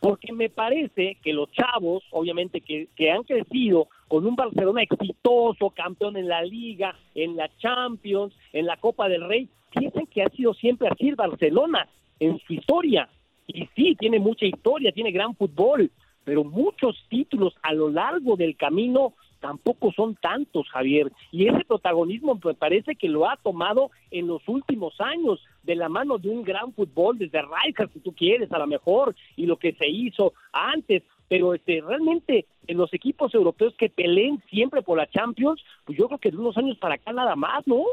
Porque 0.00 0.32
me 0.32 0.48
parece 0.48 1.18
que 1.22 1.32
los 1.34 1.50
chavos, 1.52 2.02
obviamente, 2.10 2.62
que, 2.62 2.88
que 2.96 3.10
han 3.10 3.22
crecido 3.22 3.88
con 4.08 4.26
un 4.26 4.34
Barcelona 4.34 4.82
exitoso, 4.82 5.70
campeón 5.70 6.16
en 6.16 6.26
la 6.28 6.42
Liga, 6.42 6.96
en 7.14 7.36
la 7.36 7.50
Champions, 7.58 8.34
en 8.54 8.64
la 8.64 8.78
Copa 8.78 9.08
del 9.10 9.28
Rey, 9.28 9.48
piensan 9.70 10.06
que 10.06 10.22
ha 10.22 10.28
sido 10.30 10.54
siempre 10.54 10.88
así 10.88 11.08
el 11.10 11.16
Barcelona 11.16 11.86
en 12.18 12.38
su 12.40 12.54
historia. 12.54 13.08
Y 13.54 13.68
sí, 13.74 13.96
tiene 13.96 14.18
mucha 14.18 14.46
historia, 14.46 14.92
tiene 14.92 15.12
gran 15.12 15.34
fútbol, 15.34 15.90
pero 16.24 16.44
muchos 16.44 16.96
títulos 17.08 17.54
a 17.62 17.72
lo 17.72 17.90
largo 17.90 18.36
del 18.36 18.56
camino 18.56 19.14
tampoco 19.40 19.90
son 19.92 20.14
tantos, 20.16 20.68
Javier. 20.68 21.10
Y 21.32 21.48
ese 21.48 21.64
protagonismo 21.64 22.38
me 22.44 22.54
parece 22.54 22.94
que 22.94 23.08
lo 23.08 23.28
ha 23.28 23.36
tomado 23.36 23.90
en 24.10 24.26
los 24.26 24.46
últimos 24.46 25.00
años, 25.00 25.42
de 25.62 25.74
la 25.74 25.88
mano 25.88 26.18
de 26.18 26.28
un 26.28 26.42
gran 26.42 26.72
fútbol, 26.72 27.18
desde 27.18 27.42
Rijkaard, 27.42 27.92
si 27.92 28.00
tú 28.00 28.12
quieres, 28.12 28.52
a 28.52 28.58
lo 28.58 28.66
mejor, 28.66 29.14
y 29.36 29.46
lo 29.46 29.56
que 29.56 29.72
se 29.72 29.88
hizo 29.88 30.34
antes. 30.52 31.02
Pero 31.28 31.54
este, 31.54 31.80
realmente 31.80 32.46
en 32.66 32.76
los 32.76 32.92
equipos 32.92 33.34
europeos 33.34 33.74
que 33.76 33.88
peleen 33.88 34.42
siempre 34.50 34.82
por 34.82 34.98
la 34.98 35.08
Champions, 35.08 35.62
pues 35.84 35.98
yo 35.98 36.06
creo 36.06 36.18
que 36.18 36.30
de 36.30 36.36
unos 36.36 36.56
años 36.56 36.78
para 36.78 36.94
acá 36.94 37.12
nada 37.12 37.36
más, 37.36 37.66
¿no? 37.66 37.84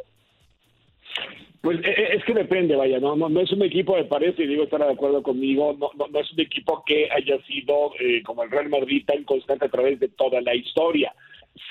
Pues 1.62 1.80
eh, 1.80 1.94
eh, 1.98 2.08
es 2.14 2.24
que 2.24 2.34
depende, 2.34 2.76
vaya, 2.76 3.00
no, 3.00 3.16
no, 3.16 3.30
no 3.30 3.42
es 3.42 3.52
un 3.52 3.64
equipo, 3.64 3.96
me 3.96 4.06
parece, 4.06 4.44
y 4.44 4.48
digo 4.48 4.64
estar 4.64 4.80
de 4.80 4.92
acuerdo 4.92 5.24
conmigo, 5.24 5.76
no, 5.80 5.90
no, 5.98 6.08
no 6.08 6.20
es 6.20 6.32
un 6.32 6.40
equipo 6.40 6.84
que 6.86 7.10
haya 7.12 7.42
sido 7.44 7.92
eh, 8.00 8.22
como 8.24 8.44
el 8.44 8.52
Real 8.52 8.70
Madrid 8.70 9.04
tan 9.06 9.24
constante 9.24 9.66
a 9.66 9.70
través 9.70 10.00
de 10.00 10.10
toda 10.10 10.42
la 10.42 10.56
historia. 10.56 11.14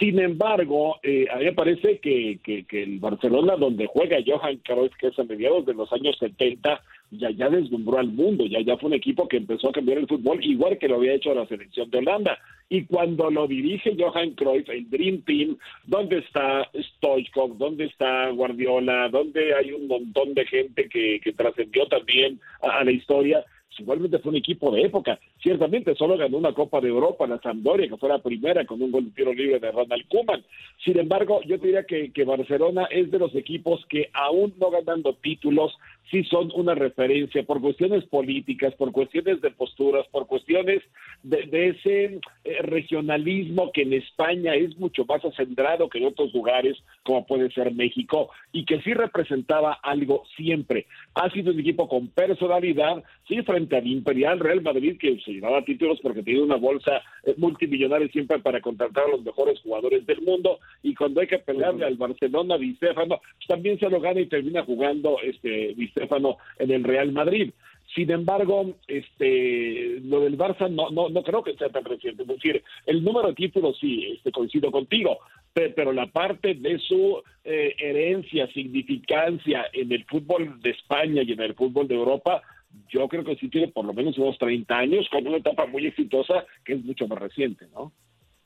Sin 0.00 0.18
embargo, 0.18 0.98
eh, 1.02 1.26
a 1.30 1.36
mí 1.36 1.44
me 1.44 1.52
parece 1.52 2.00
que, 2.00 2.40
que, 2.42 2.64
que 2.64 2.82
el 2.82 2.98
Barcelona, 2.98 3.56
donde 3.56 3.86
juega 3.86 4.18
Johan 4.26 4.56
Cruyff, 4.58 4.94
que 4.96 5.08
es 5.08 5.18
a 5.18 5.24
mediados 5.24 5.64
de 5.64 5.74
los 5.74 5.92
años 5.92 6.16
70, 6.18 6.82
ya, 7.18 7.30
ya 7.30 7.48
deslumbró 7.48 7.98
al 7.98 8.08
mundo, 8.08 8.46
ya, 8.46 8.60
ya 8.60 8.76
fue 8.76 8.88
un 8.88 8.94
equipo 8.94 9.28
que 9.28 9.36
empezó 9.38 9.68
a 9.68 9.72
cambiar 9.72 9.98
el 9.98 10.06
fútbol, 10.06 10.44
igual 10.44 10.78
que 10.78 10.88
lo 10.88 10.96
había 10.96 11.14
hecho 11.14 11.34
la 11.34 11.46
selección 11.46 11.90
de 11.90 11.98
Holanda. 11.98 12.38
Y 12.68 12.84
cuando 12.84 13.30
lo 13.30 13.46
dirige 13.46 13.96
Johan 13.96 14.32
Cruyff, 14.32 14.68
el 14.68 14.90
Dream 14.90 15.22
Team, 15.22 15.56
¿dónde 15.86 16.18
está 16.18 16.68
Stoichkov? 16.74 17.56
¿Dónde 17.58 17.84
está 17.84 18.28
Guardiola? 18.30 19.08
¿Dónde 19.08 19.54
hay 19.54 19.72
un 19.72 19.86
montón 19.86 20.34
de 20.34 20.44
gente 20.46 20.88
que, 20.88 21.20
que 21.22 21.32
trascendió 21.32 21.86
también 21.86 22.40
a, 22.62 22.82
la 22.82 22.90
historia? 22.90 23.44
Pues 23.68 23.80
igualmente 23.80 24.18
fue 24.18 24.30
un 24.30 24.38
equipo 24.38 24.72
de 24.72 24.82
época. 24.82 25.20
Ciertamente 25.40 25.94
solo 25.94 26.16
ganó 26.16 26.38
una 26.38 26.52
Copa 26.52 26.80
de 26.80 26.88
Europa, 26.88 27.26
la 27.28 27.38
Sampdoria, 27.40 27.88
que 27.88 27.96
fue 27.98 28.08
la 28.08 28.18
primera 28.18 28.64
con 28.64 28.82
un 28.82 28.90
gol 28.90 29.04
de 29.04 29.10
tiro 29.12 29.32
libre 29.32 29.60
de 29.60 29.70
Ronald 29.70 30.08
Koeman. 30.08 30.42
Sin 30.84 30.98
embargo, 30.98 31.42
yo 31.42 31.58
diría 31.58 31.84
que, 31.84 32.10
que 32.10 32.24
Barcelona 32.24 32.88
es 32.90 33.12
de 33.12 33.18
los 33.20 33.34
equipos 33.36 33.84
que 33.88 34.10
aún 34.12 34.54
no 34.58 34.70
ganando 34.70 35.14
títulos, 35.14 35.76
sí 36.10 36.24
son 36.24 36.50
una 36.54 36.74
referencia 36.74 37.42
por 37.42 37.60
cuestiones 37.60 38.04
políticas, 38.04 38.74
por 38.74 38.92
cuestiones 38.92 39.40
de 39.40 39.50
posturas, 39.50 40.06
por 40.08 40.26
cuestiones 40.26 40.82
de, 41.22 41.42
de 41.44 41.68
ese 41.68 42.04
eh, 42.44 42.62
regionalismo 42.62 43.72
que 43.72 43.82
en 43.82 43.92
España 43.94 44.54
es 44.54 44.76
mucho 44.78 45.04
más 45.04 45.24
acendrado 45.24 45.88
que 45.88 45.98
en 45.98 46.06
otros 46.06 46.32
lugares, 46.32 46.76
como 47.02 47.26
puede 47.26 47.50
ser 47.50 47.72
México, 47.72 48.30
y 48.52 48.64
que 48.64 48.80
sí 48.82 48.94
representaba 48.94 49.74
algo 49.82 50.24
siempre. 50.36 50.86
Ha 51.14 51.30
sido 51.30 51.52
un 51.52 51.60
equipo 51.60 51.88
con 51.88 52.08
personalidad, 52.08 53.02
sí, 53.26 53.42
frente 53.42 53.76
al 53.76 53.86
Imperial 53.86 54.38
Real 54.38 54.62
Madrid, 54.62 54.96
que 54.98 55.18
se 55.20 55.32
llevaba 55.32 55.64
títulos 55.64 55.98
porque 56.02 56.22
tiene 56.22 56.42
una 56.42 56.56
bolsa 56.56 57.02
eh, 57.24 57.34
multimillonaria 57.36 58.08
siempre 58.08 58.38
para 58.38 58.60
contratar 58.60 59.04
a 59.04 59.10
los 59.10 59.24
mejores 59.24 59.60
jugadores 59.60 60.06
del 60.06 60.22
mundo, 60.22 60.58
y 60.82 60.94
cuando 60.94 61.20
hay 61.20 61.26
que 61.26 61.38
pelearle 61.38 61.84
al 61.84 61.96
Barcelona, 61.96 62.58
Di 62.58 62.74
Stéfano, 62.76 63.18
pues 63.18 63.46
también 63.48 63.78
se 63.78 63.90
lo 63.90 64.00
gana 64.00 64.20
y 64.20 64.26
termina 64.26 64.64
jugando 64.64 65.18
este 65.22 65.74
Di 65.96 66.00
Stéfano 66.00 66.36
en 66.58 66.70
el 66.70 66.84
Real 66.84 67.12
Madrid. 67.12 67.52
Sin 67.94 68.10
embargo, 68.10 68.74
este, 68.88 70.00
lo 70.02 70.20
del 70.20 70.36
Barça 70.36 70.68
no, 70.68 70.90
no, 70.90 71.08
no 71.08 71.22
creo 71.22 71.42
que 71.42 71.54
sea 71.54 71.68
tan 71.70 71.84
reciente. 71.84 72.22
Es 72.22 72.28
decir, 72.28 72.62
el 72.84 73.02
número 73.02 73.28
de 73.28 73.34
títulos 73.34 73.78
sí, 73.80 74.04
este, 74.16 74.32
coincido 74.32 74.70
contigo, 74.70 75.18
pe- 75.52 75.70
pero 75.70 75.92
la 75.92 76.06
parte 76.06 76.54
de 76.54 76.78
su 76.80 77.22
eh, 77.44 77.74
herencia, 77.78 78.48
significancia 78.48 79.66
en 79.72 79.92
el 79.92 80.04
fútbol 80.04 80.60
de 80.60 80.70
España 80.70 81.22
y 81.22 81.32
en 81.32 81.40
el 81.40 81.54
fútbol 81.54 81.86
de 81.88 81.94
Europa, 81.94 82.42
yo 82.90 83.08
creo 83.08 83.24
que 83.24 83.36
sí 83.36 83.48
tiene 83.48 83.68
por 83.68 83.84
lo 83.84 83.94
menos 83.94 84.18
unos 84.18 84.36
30 84.38 84.76
años, 84.76 85.08
con 85.08 85.26
una 85.26 85.38
etapa 85.38 85.66
muy 85.66 85.86
exitosa 85.86 86.44
que 86.64 86.74
es 86.74 86.84
mucho 86.84 87.06
más 87.06 87.18
reciente, 87.20 87.66
¿no? 87.72 87.92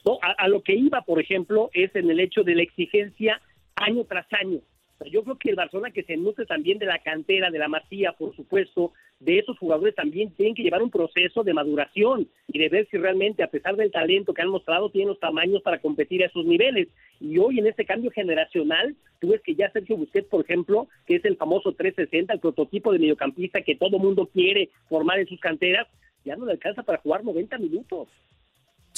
No, 0.04 0.18
a 0.22 0.48
lo 0.48 0.62
que 0.62 0.74
iba, 0.74 1.02
por 1.02 1.20
ejemplo, 1.20 1.68
es 1.74 1.94
en 1.96 2.10
el 2.10 2.20
hecho 2.20 2.42
de 2.42 2.54
la 2.54 2.62
exigencia 2.62 3.40
año 3.76 4.04
tras 4.04 4.26
año. 4.32 4.60
Yo 5.06 5.22
creo 5.22 5.38
que 5.38 5.50
el 5.50 5.56
Barcelona 5.56 5.90
que 5.90 6.02
se 6.02 6.16
nutre 6.16 6.44
también 6.44 6.78
de 6.78 6.86
la 6.86 6.98
cantera, 6.98 7.50
de 7.50 7.58
la 7.58 7.68
masía, 7.68 8.12
por 8.12 8.36
supuesto, 8.36 8.92
de 9.18 9.38
esos 9.38 9.58
jugadores 9.58 9.94
también 9.94 10.30
tienen 10.32 10.54
que 10.54 10.62
llevar 10.62 10.82
un 10.82 10.90
proceso 10.90 11.42
de 11.42 11.54
maduración 11.54 12.28
y 12.48 12.58
de 12.58 12.68
ver 12.68 12.88
si 12.90 12.98
realmente, 12.98 13.42
a 13.42 13.50
pesar 13.50 13.76
del 13.76 13.90
talento 13.90 14.34
que 14.34 14.42
han 14.42 14.48
mostrado, 14.48 14.90
tienen 14.90 15.08
los 15.08 15.20
tamaños 15.20 15.62
para 15.62 15.80
competir 15.80 16.22
a 16.22 16.26
esos 16.26 16.44
niveles. 16.44 16.88
Y 17.18 17.38
hoy 17.38 17.58
en 17.58 17.66
este 17.66 17.84
cambio 17.84 18.10
generacional, 18.10 18.94
tú 19.20 19.28
ves 19.28 19.40
que 19.42 19.54
ya 19.54 19.70
Sergio 19.70 19.96
Busquets, 19.96 20.28
por 20.28 20.42
ejemplo, 20.42 20.88
que 21.06 21.16
es 21.16 21.24
el 21.24 21.36
famoso 21.36 21.72
360, 21.72 22.34
el 22.34 22.40
prototipo 22.40 22.92
de 22.92 22.98
mediocampista 22.98 23.62
que 23.62 23.76
todo 23.76 23.98
mundo 23.98 24.28
quiere 24.32 24.70
formar 24.88 25.18
en 25.18 25.26
sus 25.26 25.40
canteras, 25.40 25.86
ya 26.24 26.36
no 26.36 26.44
le 26.44 26.52
alcanza 26.52 26.82
para 26.82 26.98
jugar 26.98 27.24
90 27.24 27.58
minutos. 27.58 28.08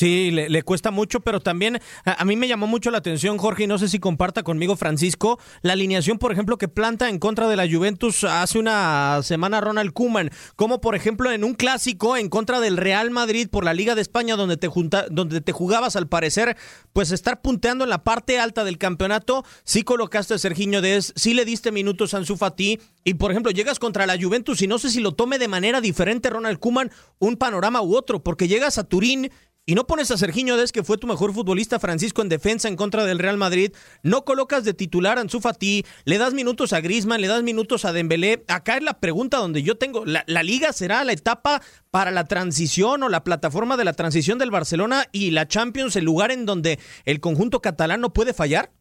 Sí, 0.03 0.33
le, 0.33 0.63
cuesta 0.65 0.91
mucho, 0.91 1.21
pero 1.21 1.39
también 1.39 1.79
a, 2.05 2.25
mí 2.25 2.35
me 2.35 2.49
llamó 2.49 2.67
mucho 2.67 2.91
la 2.91 2.99
atención, 2.99 3.39
Jorge, 3.39 3.63
y 3.63 3.67
no 3.69 3.79
sé 3.79 3.89
si 3.89 4.01
comparta 4.01 4.43
conmigo, 4.43 4.75
Francisco, 4.75 5.39
la 5.61 5.75
alineación, 5.75 6.19
por 6.19 6.33
ejemplo, 6.33 6.59
que 6.59 6.67
planta 6.67 7.09
en 7.09 7.21
contra 7.21 7.47
de 7.47 7.55
la 7.55 7.71
Juventus 7.71 8.25
hace 8.25 8.59
una 8.59 9.21
semana 9.23 9.61
Ronald 9.61 9.93
Koeman, 9.93 10.31
como 10.57 10.81
por 10.81 10.97
ejemplo 10.97 11.31
en 11.31 11.45
un 11.45 11.55
clásico 11.55 12.17
en 12.17 12.31
contra 12.31 12.59
del 12.59 12.79
Real 12.79 13.13
Madrid 13.13 13.47
por 13.49 13.65
la 13.65 13.75
Liga 13.75 13.95
de 13.95 14.03
España, 14.03 14.35
donde 14.35 14.57
te, 14.57 14.67
junta, 14.67 15.07
donde 15.09 15.41
te 15.41 15.53
jugabas 15.53 15.95
al 15.95 16.09
parecer, 16.09 16.57
pues 16.93 17.13
estar 17.13 17.41
punteando 17.41 17.85
en 17.85 17.91
la 17.91 18.03
parte 18.03 18.41
alta 18.41 18.65
del 18.65 18.79
campeonato, 18.79 19.45
sí 19.63 19.85
colocaste 19.85 20.35
a 20.35 20.39
Sergiño 20.39 20.81
Dez, 20.81 21.13
sí 21.15 21.33
le 21.33 21.45
diste 21.45 21.71
minutos 21.71 22.13
a 22.13 22.17
Ansu 22.17 22.37
Fati, 22.37 22.81
y 23.05 23.15
por 23.15 23.31
ejemplo 23.31 23.53
llegas 23.53 23.79
contra 23.79 24.07
la 24.07 24.21
Juventus 24.21 24.63
y 24.63 24.67
no 24.67 24.81
sé 24.81 24.91
si 24.91 24.99
lo 24.99 25.13
tome 25.13 25.39
de 25.39 25.47
manera 25.47 25.81
diferente 25.81 26.29
Ronald 26.29 26.59
Koeman, 26.59 26.91
un 27.21 27.37
panorama 27.37 27.83
u 27.83 27.95
otro, 27.95 28.21
porque 28.25 28.49
llegas 28.49 28.79
a 28.79 28.83
Turín 28.83 29.31
y 29.73 29.75
no 29.75 29.87
pones 29.87 30.11
a 30.11 30.19
Sergiño 30.19 30.59
Des, 30.59 30.71
que 30.71 30.83
fue 30.83 30.99
tu 30.99 31.07
mejor 31.07 31.33
futbolista, 31.33 31.81
Francisco, 31.81 32.21
en 32.21 32.29
defensa 32.29 32.69
en 32.69 32.77
contra 32.77 33.07
del 33.07 33.19
Real 33.19 33.39
Madrid. 33.39 33.73
No 34.03 34.27
colocas 34.27 34.65
de 34.65 34.75
titular 34.75 35.17
a 35.17 35.23
Ansu 35.23 35.41
Fati, 35.41 35.87
le 36.05 36.19
das 36.19 36.35
minutos 36.35 36.75
a 36.75 36.83
Griezmann, 36.83 37.23
le 37.23 37.27
das 37.27 37.43
minutos 37.43 37.87
a 37.87 37.93
Dembélé. 37.95 38.45
Acá 38.49 38.77
es 38.77 38.83
la 38.83 39.01
pregunta 39.01 39.39
donde 39.39 39.63
yo 39.63 39.79
tengo, 39.79 40.05
¿la, 40.05 40.25
la 40.27 40.43
liga 40.43 40.75
será 40.75 41.05
la 41.05 41.15
etapa 41.15 41.63
para 41.91 42.11
la 42.11 42.25
transición 42.25 43.03
o 43.03 43.09
la 43.09 43.25
plataforma 43.25 43.79
de 43.79 43.87
la 43.87 43.95
transición 43.95 44.37
del 44.37 44.51
Barcelona 44.51 45.07
y 45.11 45.31
la 45.31 45.49
Champions 45.49 45.97
el 45.97 46.05
lugar 46.05 46.33
en 46.33 46.45
donde 46.45 46.79
el 47.07 47.21
conjunto 47.21 47.63
catalán 47.63 48.03
no 48.03 48.13
puede 48.13 48.35
fallar? 48.35 48.73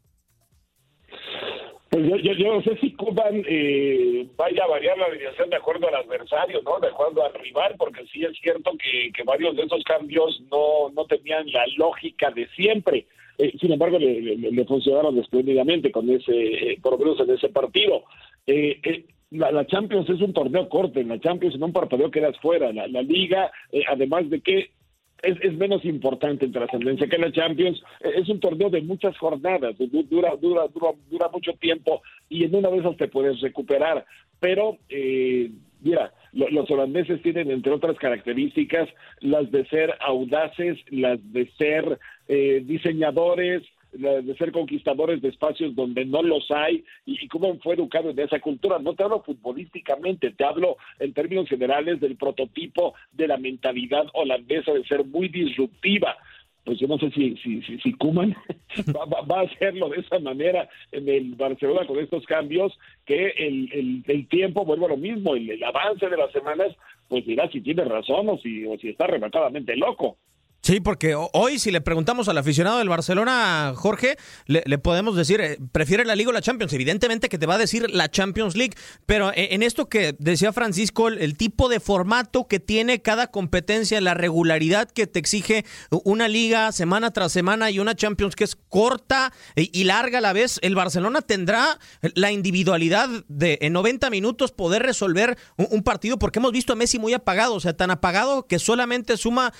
Yo, 2.07 2.33
yo, 2.33 2.53
no 2.53 2.61
sé 2.61 2.77
si 2.77 2.93
Cuban 2.93 3.43
eh, 3.47 4.25
vaya 4.37 4.63
a 4.63 4.67
variar 4.67 4.97
la 4.97 5.05
alineación 5.05 5.49
de 5.49 5.57
acuerdo 5.57 5.87
al 5.87 5.95
adversario, 5.95 6.61
¿no? 6.63 6.79
De 6.79 6.87
acuerdo 6.87 7.23
al 7.23 7.33
rival, 7.33 7.75
porque 7.77 8.05
sí 8.07 8.23
es 8.23 8.37
cierto 8.39 8.71
que, 8.77 9.11
que 9.11 9.23
varios 9.23 9.55
de 9.55 9.63
esos 9.63 9.83
cambios 9.83 10.41
no, 10.51 10.89
no 10.95 11.05
tenían 11.05 11.51
la 11.51 11.65
lógica 11.77 12.31
de 12.31 12.47
siempre. 12.49 13.05
Eh, 13.37 13.53
sin 13.59 13.71
embargo, 13.71 13.99
le, 13.99 14.21
le, 14.21 14.51
le 14.51 14.65
funcionaron 14.65 15.17
espléndidamente 15.17 15.91
con 15.91 16.09
ese, 16.09 16.33
eh, 16.33 16.77
por 16.81 16.93
lo 16.93 16.99
menos 16.99 17.19
en 17.19 17.31
ese 17.31 17.49
partido. 17.49 18.03
Eh, 18.47 19.05
la, 19.31 19.51
la, 19.51 19.65
Champions 19.65 20.09
es 20.09 20.21
un 20.21 20.33
torneo 20.33 20.67
corto, 20.69 20.99
en 20.99 21.09
la 21.09 21.19
Champions 21.19 21.55
en 21.55 21.63
un 21.63 21.73
parpadeo 21.73 22.11
quedas 22.11 22.37
fuera. 22.39 22.71
La, 22.71 22.87
la 22.87 23.01
Liga, 23.01 23.51
además 23.87 24.29
de 24.29 24.41
que 24.41 24.71
es, 25.21 25.37
es, 25.41 25.53
menos 25.53 25.83
importante 25.85 26.45
en 26.45 26.51
trascendencia 26.51 27.07
que 27.07 27.17
la 27.17 27.31
Champions. 27.31 27.81
Es 27.99 28.27
un 28.29 28.39
torneo 28.39 28.69
de 28.69 28.81
muchas 28.81 29.17
jornadas, 29.17 29.75
dura, 29.77 30.35
dura, 30.35 30.67
dura, 30.67 30.91
dura 31.09 31.29
mucho 31.31 31.53
tiempo 31.53 32.01
y 32.29 32.43
en 32.43 32.55
una 32.55 32.69
de 32.69 32.77
esas 32.79 32.97
te 32.97 33.07
puedes 33.07 33.39
recuperar. 33.41 34.05
Pero, 34.39 34.77
eh, 34.89 35.51
mira, 35.81 36.13
lo, 36.33 36.49
los 36.49 36.69
holandeses 36.71 37.21
tienen, 37.21 37.51
entre 37.51 37.73
otras 37.73 37.97
características, 37.97 38.89
las 39.19 39.51
de 39.51 39.65
ser 39.65 39.93
audaces, 39.99 40.79
las 40.89 41.19
de 41.31 41.49
ser 41.57 41.99
eh, 42.27 42.63
diseñadores, 42.65 43.63
de 43.91 44.35
ser 44.37 44.51
conquistadores 44.51 45.21
de 45.21 45.29
espacios 45.29 45.75
donde 45.75 46.05
no 46.05 46.23
los 46.23 46.49
hay 46.49 46.83
y, 47.05 47.25
y, 47.25 47.27
cómo 47.27 47.57
fue 47.59 47.75
educado 47.75 48.09
en 48.09 48.19
esa 48.19 48.39
cultura. 48.39 48.79
No 48.79 48.93
te 48.93 49.03
hablo 49.03 49.21
futbolísticamente, 49.21 50.31
te 50.31 50.45
hablo 50.45 50.77
en 50.99 51.13
términos 51.13 51.49
generales 51.49 51.99
del 51.99 52.15
prototipo 52.15 52.93
de 53.11 53.27
la 53.27 53.37
mentalidad 53.37 54.05
holandesa 54.13 54.71
de 54.71 54.85
ser 54.85 55.03
muy 55.05 55.27
disruptiva. 55.27 56.15
pues 56.63 56.79
yo 56.79 56.87
no 56.87 56.97
sé 56.99 57.09
si 57.11 57.35
si 57.37 57.61
si, 57.63 57.79
si 57.79 57.93
Kuman 57.93 58.35
va, 58.95 59.05
va, 59.05 59.41
a 59.41 59.43
hacerlo 59.43 59.89
de 59.89 59.99
esa 59.99 60.19
manera 60.19 60.69
en 60.91 61.09
el 61.09 61.35
Barcelona 61.35 61.85
con 61.85 61.99
estos 61.99 62.25
cambios 62.25 62.77
que 63.05 63.29
el, 63.37 63.69
el, 63.73 64.03
el 64.07 64.27
tiempo 64.27 64.63
vuelve 64.63 64.85
a 64.85 64.89
lo 64.89 64.97
mismo 64.97 65.35
el, 65.35 65.49
el 65.49 65.63
avance 65.63 66.07
de 66.07 66.17
las 66.17 66.31
semanas 66.31 66.75
pues 67.07 67.25
dirá 67.25 67.49
si 67.49 67.61
tiene 67.61 67.83
razón 67.83 68.29
o 68.29 68.37
si 68.37 68.65
o 68.65 68.77
si 68.77 68.89
está 68.89 69.07
rematadamente 69.07 69.75
loco 69.75 70.17
Sí, 70.63 70.79
porque 70.79 71.15
hoy 71.15 71.57
si 71.57 71.71
le 71.71 71.81
preguntamos 71.81 72.29
al 72.29 72.37
aficionado 72.37 72.77
del 72.77 72.87
Barcelona, 72.87 73.73
Jorge, 73.75 74.17
le, 74.45 74.61
le, 74.67 74.77
podemos 74.77 75.15
decir, 75.15 75.41
eh, 75.41 75.57
¿prefiere 75.71 76.05
la 76.05 76.15
Liga 76.15 76.29
o 76.29 76.33
la 76.33 76.41
Champions? 76.41 76.71
Evidentemente 76.73 77.29
que 77.29 77.39
te 77.39 77.47
va 77.47 77.55
a 77.55 77.57
decir 77.57 77.89
la 77.89 78.11
Champions 78.11 78.55
League, 78.55 78.75
pero 79.07 79.31
en 79.33 79.63
esto 79.63 79.89
que 79.89 80.15
decía 80.19 80.53
Francisco, 80.53 81.07
el, 81.07 81.35
tipo 81.35 81.67
de 81.67 81.79
formato 81.79 82.47
que 82.47 82.59
tiene 82.59 83.01
cada 83.01 83.27
competencia, 83.27 83.99
la 84.01 84.13
regularidad 84.13 84.87
que 84.87 85.07
te 85.07 85.17
exige 85.17 85.65
una 85.89 86.27
liga 86.27 86.71
semana 86.71 87.09
tras 87.09 87.31
semana 87.31 87.71
y 87.71 87.79
una 87.79 87.95
Champions 87.95 88.35
que 88.35 88.43
es 88.43 88.55
corta 88.55 89.33
y, 89.55 89.71
y 89.73 89.85
larga 89.85 90.19
a 90.19 90.21
la 90.21 90.33
vez, 90.33 90.59
el 90.61 90.75
Barcelona 90.75 91.21
tendrá 91.21 91.79
la 92.13 92.31
individualidad 92.31 93.09
de 93.27 93.57
en 93.61 93.73
90 93.73 94.11
minutos 94.11 94.51
poder 94.51 94.83
resolver 94.83 95.39
un, 95.57 95.69
un 95.71 95.81
partido, 95.81 96.19
porque 96.19 96.37
hemos 96.37 96.51
visto 96.51 96.73
a 96.73 96.75
Messi 96.75 96.99
muy 96.99 97.13
apagado, 97.13 97.55
o 97.55 97.59
sea, 97.59 97.75
tan 97.75 97.89
apagado 97.89 98.45
que 98.45 98.59
solamente 98.59 99.17
suma 99.17 99.53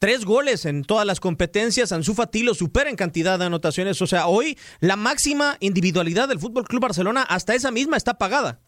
Tres 0.00 0.24
goles 0.24 0.64
en 0.64 0.82
todas 0.82 1.06
las 1.06 1.20
competencias. 1.20 1.92
Ansu 1.92 2.14
Fati 2.14 2.42
lo 2.42 2.54
supera 2.54 2.88
en 2.88 2.96
cantidad 2.96 3.38
de 3.38 3.44
anotaciones. 3.44 4.00
O 4.00 4.06
sea, 4.06 4.28
hoy 4.28 4.56
la 4.80 4.96
máxima 4.96 5.58
individualidad 5.60 6.26
del 6.26 6.38
Fútbol 6.38 6.64
Club 6.64 6.80
Barcelona, 6.80 7.22
hasta 7.22 7.54
esa 7.54 7.70
misma 7.70 7.98
está 7.98 8.16
pagada. 8.16 8.60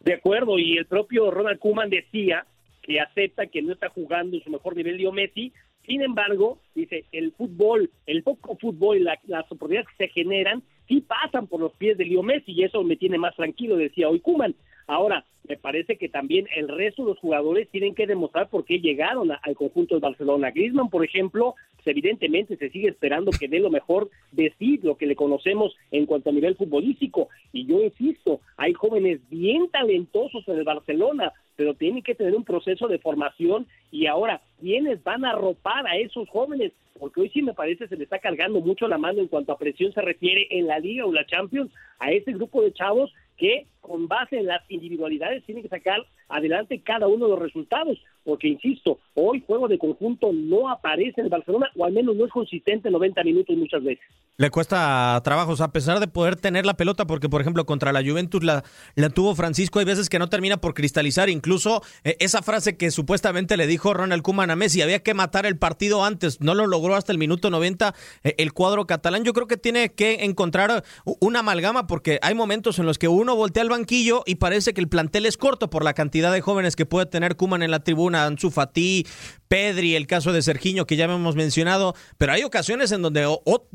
De 0.00 0.12
acuerdo, 0.12 0.58
y 0.58 0.76
el 0.76 0.84
propio 0.84 1.30
Ronald 1.30 1.58
Koeman 1.58 1.88
decía 1.88 2.44
que 2.82 3.00
acepta 3.00 3.46
que 3.46 3.62
no 3.62 3.72
está 3.72 3.88
jugando 3.88 4.36
en 4.36 4.44
su 4.44 4.50
mejor 4.50 4.76
nivel 4.76 4.98
Leo 4.98 5.12
Messi. 5.12 5.54
Sin 5.86 6.02
embargo, 6.02 6.60
dice, 6.74 7.06
el 7.12 7.32
fútbol, 7.32 7.90
el 8.04 8.22
poco 8.22 8.58
fútbol 8.58 9.02
la, 9.04 9.18
las 9.26 9.50
oportunidades 9.50 9.88
que 9.96 10.08
se 10.08 10.12
generan, 10.12 10.62
sí 10.88 11.00
pasan 11.00 11.46
por 11.46 11.58
los 11.58 11.72
pies 11.76 11.96
de 11.96 12.04
Leo 12.04 12.22
Messi 12.22 12.52
y 12.52 12.64
eso 12.64 12.82
me 12.82 12.96
tiene 12.96 13.16
más 13.16 13.34
tranquilo, 13.34 13.76
decía 13.76 14.10
hoy 14.10 14.20
Koeman. 14.20 14.54
Ahora, 14.86 15.24
me 15.48 15.56
parece 15.56 15.96
que 15.96 16.08
también 16.08 16.46
el 16.54 16.68
resto 16.68 17.02
de 17.02 17.10
los 17.10 17.18
jugadores 17.18 17.68
tienen 17.70 17.94
que 17.94 18.06
demostrar 18.06 18.48
por 18.48 18.64
qué 18.64 18.78
llegaron 18.78 19.32
a, 19.32 19.40
al 19.42 19.56
conjunto 19.56 19.94
de 19.94 20.00
Barcelona. 20.00 20.50
Griezmann, 20.50 20.88
por 20.88 21.04
ejemplo, 21.04 21.56
pues 21.74 21.86
evidentemente 21.88 22.56
se 22.56 22.70
sigue 22.70 22.88
esperando 22.88 23.32
que 23.32 23.48
dé 23.48 23.58
lo 23.58 23.70
mejor 23.70 24.08
de 24.30 24.52
sí, 24.58 24.78
lo 24.82 24.96
que 24.96 25.06
le 25.06 25.16
conocemos 25.16 25.74
en 25.90 26.06
cuanto 26.06 26.30
a 26.30 26.32
nivel 26.32 26.56
futbolístico. 26.56 27.28
Y 27.52 27.66
yo 27.66 27.82
insisto, 27.82 28.40
hay 28.56 28.72
jóvenes 28.72 29.20
bien 29.30 29.68
talentosos 29.68 30.46
en 30.46 30.58
el 30.58 30.64
Barcelona, 30.64 31.32
pero 31.56 31.74
tienen 31.74 32.02
que 32.02 32.14
tener 32.14 32.34
un 32.34 32.44
proceso 32.44 32.88
de 32.88 32.98
formación 32.98 33.66
y 33.90 34.06
ahora, 34.06 34.40
¿quiénes 34.60 35.02
van 35.02 35.24
a 35.24 35.30
arropar 35.30 35.86
a 35.86 35.96
esos 35.96 36.28
jóvenes? 36.28 36.72
Porque 36.98 37.20
hoy 37.20 37.30
sí 37.30 37.42
me 37.42 37.52
parece 37.52 37.88
se 37.88 37.96
le 37.96 38.04
está 38.04 38.20
cargando 38.20 38.60
mucho 38.60 38.86
la 38.86 38.98
mano 38.98 39.20
en 39.20 39.28
cuanto 39.28 39.52
a 39.52 39.58
presión 39.58 39.92
se 39.92 40.00
refiere 40.00 40.46
en 40.50 40.66
la 40.66 40.78
Liga 40.78 41.04
o 41.04 41.12
la 41.12 41.26
Champions 41.26 41.70
a 41.98 42.12
ese 42.12 42.32
grupo 42.32 42.62
de 42.62 42.72
chavos 42.72 43.12
que 43.42 43.66
con 43.80 44.06
base 44.06 44.38
en 44.38 44.46
las 44.46 44.62
individualidades 44.70 45.42
tienen 45.44 45.64
que 45.64 45.68
sacar 45.68 46.06
adelante 46.28 46.80
cada 46.80 47.08
uno 47.08 47.24
de 47.24 47.32
los 47.32 47.40
resultados, 47.40 47.98
porque 48.24 48.48
insisto, 48.48 48.98
hoy 49.14 49.42
juego 49.46 49.68
de 49.68 49.78
conjunto 49.78 50.30
no 50.32 50.70
aparece 50.70 51.20
en 51.20 51.26
el 51.26 51.30
Barcelona, 51.30 51.70
o 51.76 51.84
al 51.84 51.92
menos 51.92 52.16
no 52.16 52.24
es 52.24 52.30
consistente 52.30 52.90
90 52.90 53.22
minutos 53.24 53.56
muchas 53.56 53.82
veces. 53.82 54.04
Le 54.36 54.50
cuesta 54.50 55.20
trabajos, 55.22 55.60
a 55.60 55.72
pesar 55.72 56.00
de 56.00 56.08
poder 56.08 56.36
tener 56.36 56.64
la 56.64 56.74
pelota, 56.74 57.06
porque 57.06 57.28
por 57.28 57.40
ejemplo 57.40 57.66
contra 57.66 57.92
la 57.92 58.02
Juventus 58.02 58.42
la, 58.42 58.64
la 58.94 59.10
tuvo 59.10 59.34
Francisco, 59.34 59.78
hay 59.78 59.84
veces 59.84 60.08
que 60.08 60.18
no 60.18 60.28
termina 60.28 60.56
por 60.56 60.74
cristalizar, 60.74 61.28
incluso 61.28 61.82
eh, 62.04 62.16
esa 62.18 62.42
frase 62.42 62.76
que 62.76 62.90
supuestamente 62.90 63.56
le 63.56 63.66
dijo 63.66 63.92
Ronald 63.92 64.22
Koeman 64.22 64.50
a 64.50 64.56
Messi, 64.56 64.82
había 64.82 65.02
que 65.02 65.14
matar 65.14 65.46
el 65.46 65.58
partido 65.58 66.04
antes, 66.04 66.40
no 66.40 66.54
lo 66.54 66.66
logró 66.66 66.94
hasta 66.94 67.12
el 67.12 67.18
minuto 67.18 67.50
90 67.50 67.94
eh, 68.24 68.34
el 68.38 68.52
cuadro 68.52 68.86
catalán, 68.86 69.24
yo 69.24 69.32
creo 69.32 69.46
que 69.46 69.56
tiene 69.56 69.92
que 69.92 70.24
encontrar 70.24 70.84
una 71.20 71.40
amalgama, 71.40 71.86
porque 71.86 72.18
hay 72.22 72.34
momentos 72.34 72.78
en 72.78 72.86
los 72.86 72.98
que 72.98 73.08
uno 73.08 73.36
voltea 73.36 73.62
al 73.62 73.68
banquillo 73.68 74.22
y 74.26 74.36
parece 74.36 74.74
que 74.74 74.80
el 74.80 74.88
plantel 74.88 75.26
es 75.26 75.36
corto 75.36 75.70
por 75.70 75.84
la 75.84 75.94
cantidad 75.94 76.32
de 76.32 76.40
jóvenes 76.40 76.76
que 76.76 76.86
puede 76.86 77.06
tener 77.06 77.36
Kuman 77.36 77.62
en 77.62 77.70
la 77.70 77.80
tribuna, 77.80 78.11
Ansu 78.14 78.50
Fati, 78.50 79.04
Pedri, 79.48 79.96
el 79.96 80.06
caso 80.06 80.32
de 80.32 80.40
Sergiño 80.40 80.86
que 80.86 80.96
ya 80.96 81.04
hemos 81.04 81.36
mencionado, 81.36 81.94
pero 82.16 82.32
hay 82.32 82.42
ocasiones 82.42 82.90
en 82.90 83.02
donde 83.02 83.26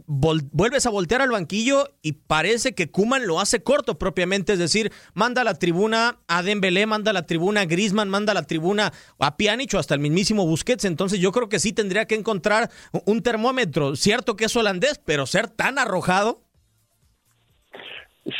vuelves 0.07 0.85
a 0.87 0.89
voltear 0.89 1.21
al 1.21 1.29
banquillo 1.29 1.89
y 2.01 2.13
parece 2.13 2.73
que 2.73 2.89
Kuman 2.89 3.27
lo 3.27 3.39
hace 3.39 3.61
corto 3.61 3.99
propiamente, 3.99 4.53
es 4.53 4.59
decir, 4.59 4.91
manda 5.13 5.41
a 5.41 5.45
la 5.45 5.53
tribuna 5.53 6.17
a 6.27 6.41
Dembélé, 6.41 6.87
manda 6.87 7.11
a 7.11 7.13
la 7.13 7.27
tribuna 7.27 7.61
a 7.61 7.65
Griezmann, 7.65 8.09
manda 8.09 8.31
a 8.31 8.35
la 8.35 8.43
tribuna 8.43 8.91
a 9.19 9.37
Pjanic 9.37 9.75
o 9.75 9.77
hasta 9.79 9.93
el 9.93 9.99
mismísimo 9.99 10.47
Busquets, 10.47 10.85
entonces 10.85 11.19
yo 11.19 11.31
creo 11.31 11.47
que 11.47 11.59
sí 11.59 11.73
tendría 11.73 12.05
que 12.05 12.15
encontrar 12.15 12.71
un 13.05 13.21
termómetro, 13.21 13.95
cierto 13.95 14.35
que 14.35 14.45
es 14.45 14.55
holandés, 14.55 14.99
pero 15.05 15.27
ser 15.27 15.47
tan 15.47 15.77
arrojado. 15.77 16.41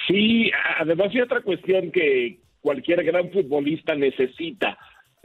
Sí, 0.07 0.51
además 0.79 1.09
hay 1.13 1.21
otra 1.21 1.41
cuestión 1.41 1.91
que 1.91 2.39
cualquier 2.61 3.03
gran 3.03 3.31
futbolista 3.31 3.95
necesita. 3.95 4.77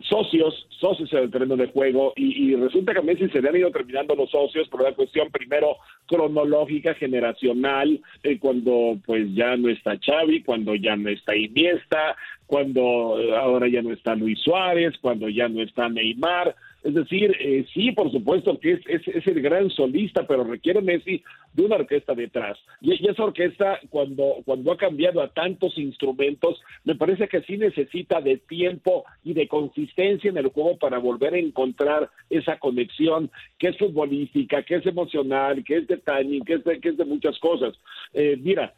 Socios, 0.09 0.67
socios 0.81 1.13
en 1.13 1.21
el 1.21 1.31
terreno 1.31 1.57
de 1.57 1.69
juego, 1.69 2.13
y, 2.17 2.55
resulta 2.57 2.93
que 2.93 2.99
a 2.99 3.03
Messi 3.03 3.29
se 3.29 3.41
le 3.41 3.49
han 3.49 3.57
ido 3.57 3.71
terminando 3.71 4.15
los 4.15 4.31
socios 4.31 4.69
por 4.69 4.83
una 4.83 4.93
cuestión 4.93 5.31
primero 5.31 5.77
cronológica, 6.07 6.95
generacional, 6.95 8.01
eh, 8.23 8.39
cuando 8.39 8.99
pues 9.05 9.35
ya 9.35 9.57
no 9.57 9.69
está 9.69 9.99
Xavi, 9.99 10.43
cuando 10.43 10.75
ya 10.75 10.97
no 10.97 11.09
está 11.09 11.37
Iniesta, 11.37 12.17
cuando 12.47 13.17
ahora 13.37 13.69
ya 13.69 13.83
no 13.83 13.93
está 13.93 14.15
Luis 14.15 14.39
Suárez, 14.41 14.95
cuando 15.01 15.29
ya 15.29 15.49
no 15.49 15.63
está 15.63 15.89
Neymar, 15.89 16.55
es 16.83 16.95
decir, 16.95 17.37
eh, 17.39 17.65
sí, 17.73 17.93
por 17.93 18.11
supuesto 18.11 18.59
que 18.59 18.73
es, 18.73 18.81
es, 18.87 19.07
es, 19.07 19.27
el 19.27 19.41
gran 19.41 19.71
solista, 19.71 20.27
pero 20.27 20.43
requiere 20.43 20.81
Messi 20.81 21.23
de 21.53 21.65
una 21.65 21.77
orquesta 21.77 22.15
detrás. 22.15 22.59
Y, 22.81 22.93
esa 23.09 23.25
orquesta, 23.25 23.79
cuando, 23.89 24.37
cuando 24.45 24.73
ha 24.73 24.77
cambiado 24.77 25.21
a 25.21 25.29
tantos 25.29 25.79
instrumentos, 25.79 26.61
me 26.85 26.97
parece 26.97 27.29
que 27.29 27.43
sí 27.43 27.57
necesita 27.57 28.21
de 28.21 28.39
tiempo 28.39 29.05
y 29.23 29.33
de 29.35 29.47
consistencia 29.47 30.31
en 30.31 30.39
el 30.39 30.49
juego 30.49 30.77
para 30.79 30.99
volver 30.99 31.35
a 31.35 31.39
encontrar 31.39 32.11
esa 32.31 32.59
conexión 32.59 33.31
que 33.59 33.69
es 33.69 33.79
futbolística, 33.79 34.63
que 34.63 34.77
es 34.77 34.87
emocional, 34.87 35.63
que 35.65 35.79
es 35.79 35.87
de 35.87 35.99
timing, 35.99 36.45
que 36.45 36.55
es 36.55 36.65
de, 36.65 36.81
que 36.81 36.89
es 36.89 36.97
de 36.97 37.05
muchas 37.05 37.39
cosas. 37.39 37.75
Eh, 38.13 38.37
mira, 38.41 38.75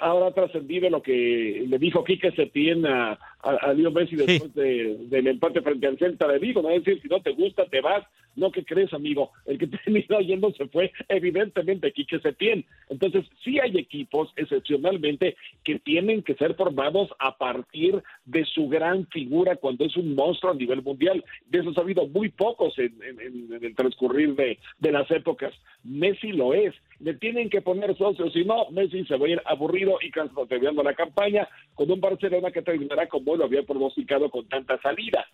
ahora 0.00 0.32
trascendido 0.32 0.88
lo 0.88 1.02
que 1.02 1.64
le 1.68 1.78
dijo 1.78 2.04
Quique 2.04 2.30
Setién 2.32 2.86
a, 2.86 3.18
a, 3.42 3.50
a 3.50 3.72
Leo 3.72 3.90
Messi 3.90 4.16
después 4.16 4.52
sí. 4.52 4.60
de, 4.60 4.96
del 5.08 5.26
empate 5.28 5.62
frente 5.62 5.86
al 5.86 5.98
Celta 5.98 6.26
de 6.26 6.38
Vigo, 6.38 6.62
¿no? 6.62 6.70
Es 6.70 6.84
decir, 6.84 7.02
si 7.02 7.08
no 7.08 7.20
te 7.20 7.30
gusta, 7.30 7.66
te 7.66 7.80
vas, 7.80 8.04
no, 8.36 8.52
¿qué 8.52 8.64
crees, 8.64 8.92
amigo? 8.92 9.32
El 9.46 9.58
que 9.58 9.66
terminó 9.84 10.20
yendo 10.20 10.52
se 10.52 10.66
fue, 10.68 10.92
evidentemente, 11.08 11.92
Quique 11.92 12.20
Setién. 12.20 12.64
Entonces, 12.88 13.26
sí 13.44 13.58
hay 13.58 13.76
equipos, 13.76 14.32
excepcionalmente, 14.36 15.36
que 15.64 15.78
tienen 15.78 16.22
que 16.22 16.34
ser 16.34 16.54
formados 16.54 17.10
a 17.18 17.36
partir 17.36 18.02
de 18.24 18.44
su 18.44 18.68
gran 18.68 19.06
figura 19.08 19.56
cuando 19.56 19.84
es 19.84 19.96
un 19.96 20.14
monstruo 20.14 20.52
a 20.52 20.56
nivel 20.56 20.82
mundial. 20.82 21.24
De 21.46 21.60
eso 21.60 21.72
ha 21.76 21.80
habido 21.80 22.06
muy 22.06 22.28
pocos 22.30 22.78
en, 22.78 22.94
en, 23.02 23.52
en 23.52 23.64
el 23.64 23.74
transcurrir 23.74 24.34
de, 24.34 24.58
de 24.78 24.92
las 24.92 25.10
épocas. 25.10 25.52
Messi 25.84 26.32
lo 26.32 26.54
es. 26.54 26.74
Le 27.00 27.14
tienen 27.14 27.48
que 27.48 27.62
poner 27.62 27.96
socios, 27.96 28.32
si 28.32 28.44
no, 28.44 28.70
Messi 28.70 29.04
se 29.04 29.16
va 29.16 29.26
a 29.26 29.30
ir 29.30 29.42
aburrido 29.44 29.98
y 30.00 30.10
cansado 30.10 30.46
terminando 30.46 30.82
la 30.82 30.94
campaña 30.94 31.48
con 31.74 31.90
un 31.90 32.00
Barcelona 32.00 32.50
que 32.50 32.62
terminará 32.62 33.06
como 33.08 33.27
lo 33.36 33.44
había 33.44 33.62
pronosticado 33.62 34.30
con 34.30 34.48
tanta 34.48 34.80
salida. 34.80 35.26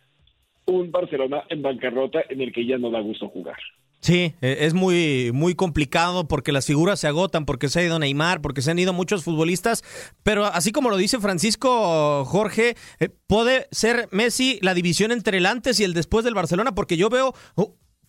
Un 0.67 0.91
Barcelona 0.91 1.45
en 1.49 1.63
bancarrota 1.63 2.21
en 2.29 2.41
el 2.41 2.53
que 2.53 2.67
ya 2.67 2.79
no 2.79 2.91
da 2.91 3.01
gusto 3.01 3.29
jugar. 3.29 3.57
Sí, 4.05 4.35
es 4.43 4.75
muy, 4.75 5.31
muy 5.33 5.55
complicado 5.55 6.29
porque 6.29 6.53
las 6.53 6.67
figuras 6.67 7.01
se 7.01 7.07
agotan, 7.07 7.47
porque 7.47 7.71
se 7.71 7.81
ha 7.81 7.85
ido 7.85 7.99
Neymar, 7.99 8.43
porque 8.43 8.61
se 8.61 8.71
han 8.71 8.79
ido 8.79 8.93
muchos 8.93 9.25
futbolistas, 9.25 9.83
pero 10.23 10.45
así 10.45 10.73
como 10.73 10.91
lo 10.91 10.99
dice 10.99 11.21
Francisco 11.21 12.23
Jorge, 12.27 12.75
eh, 13.01 13.09
puede 13.27 13.67
ser 13.71 14.09
Messi 14.11 14.59
la 14.61 14.75
división 14.75 15.11
entre 15.11 15.39
el 15.39 15.47
antes 15.47 15.81
y 15.81 15.85
el 15.85 15.95
después 15.95 16.23
del 16.23 16.35
Barcelona, 16.35 16.75
porque 16.75 16.99
yo 16.99 17.09
veo 17.09 17.33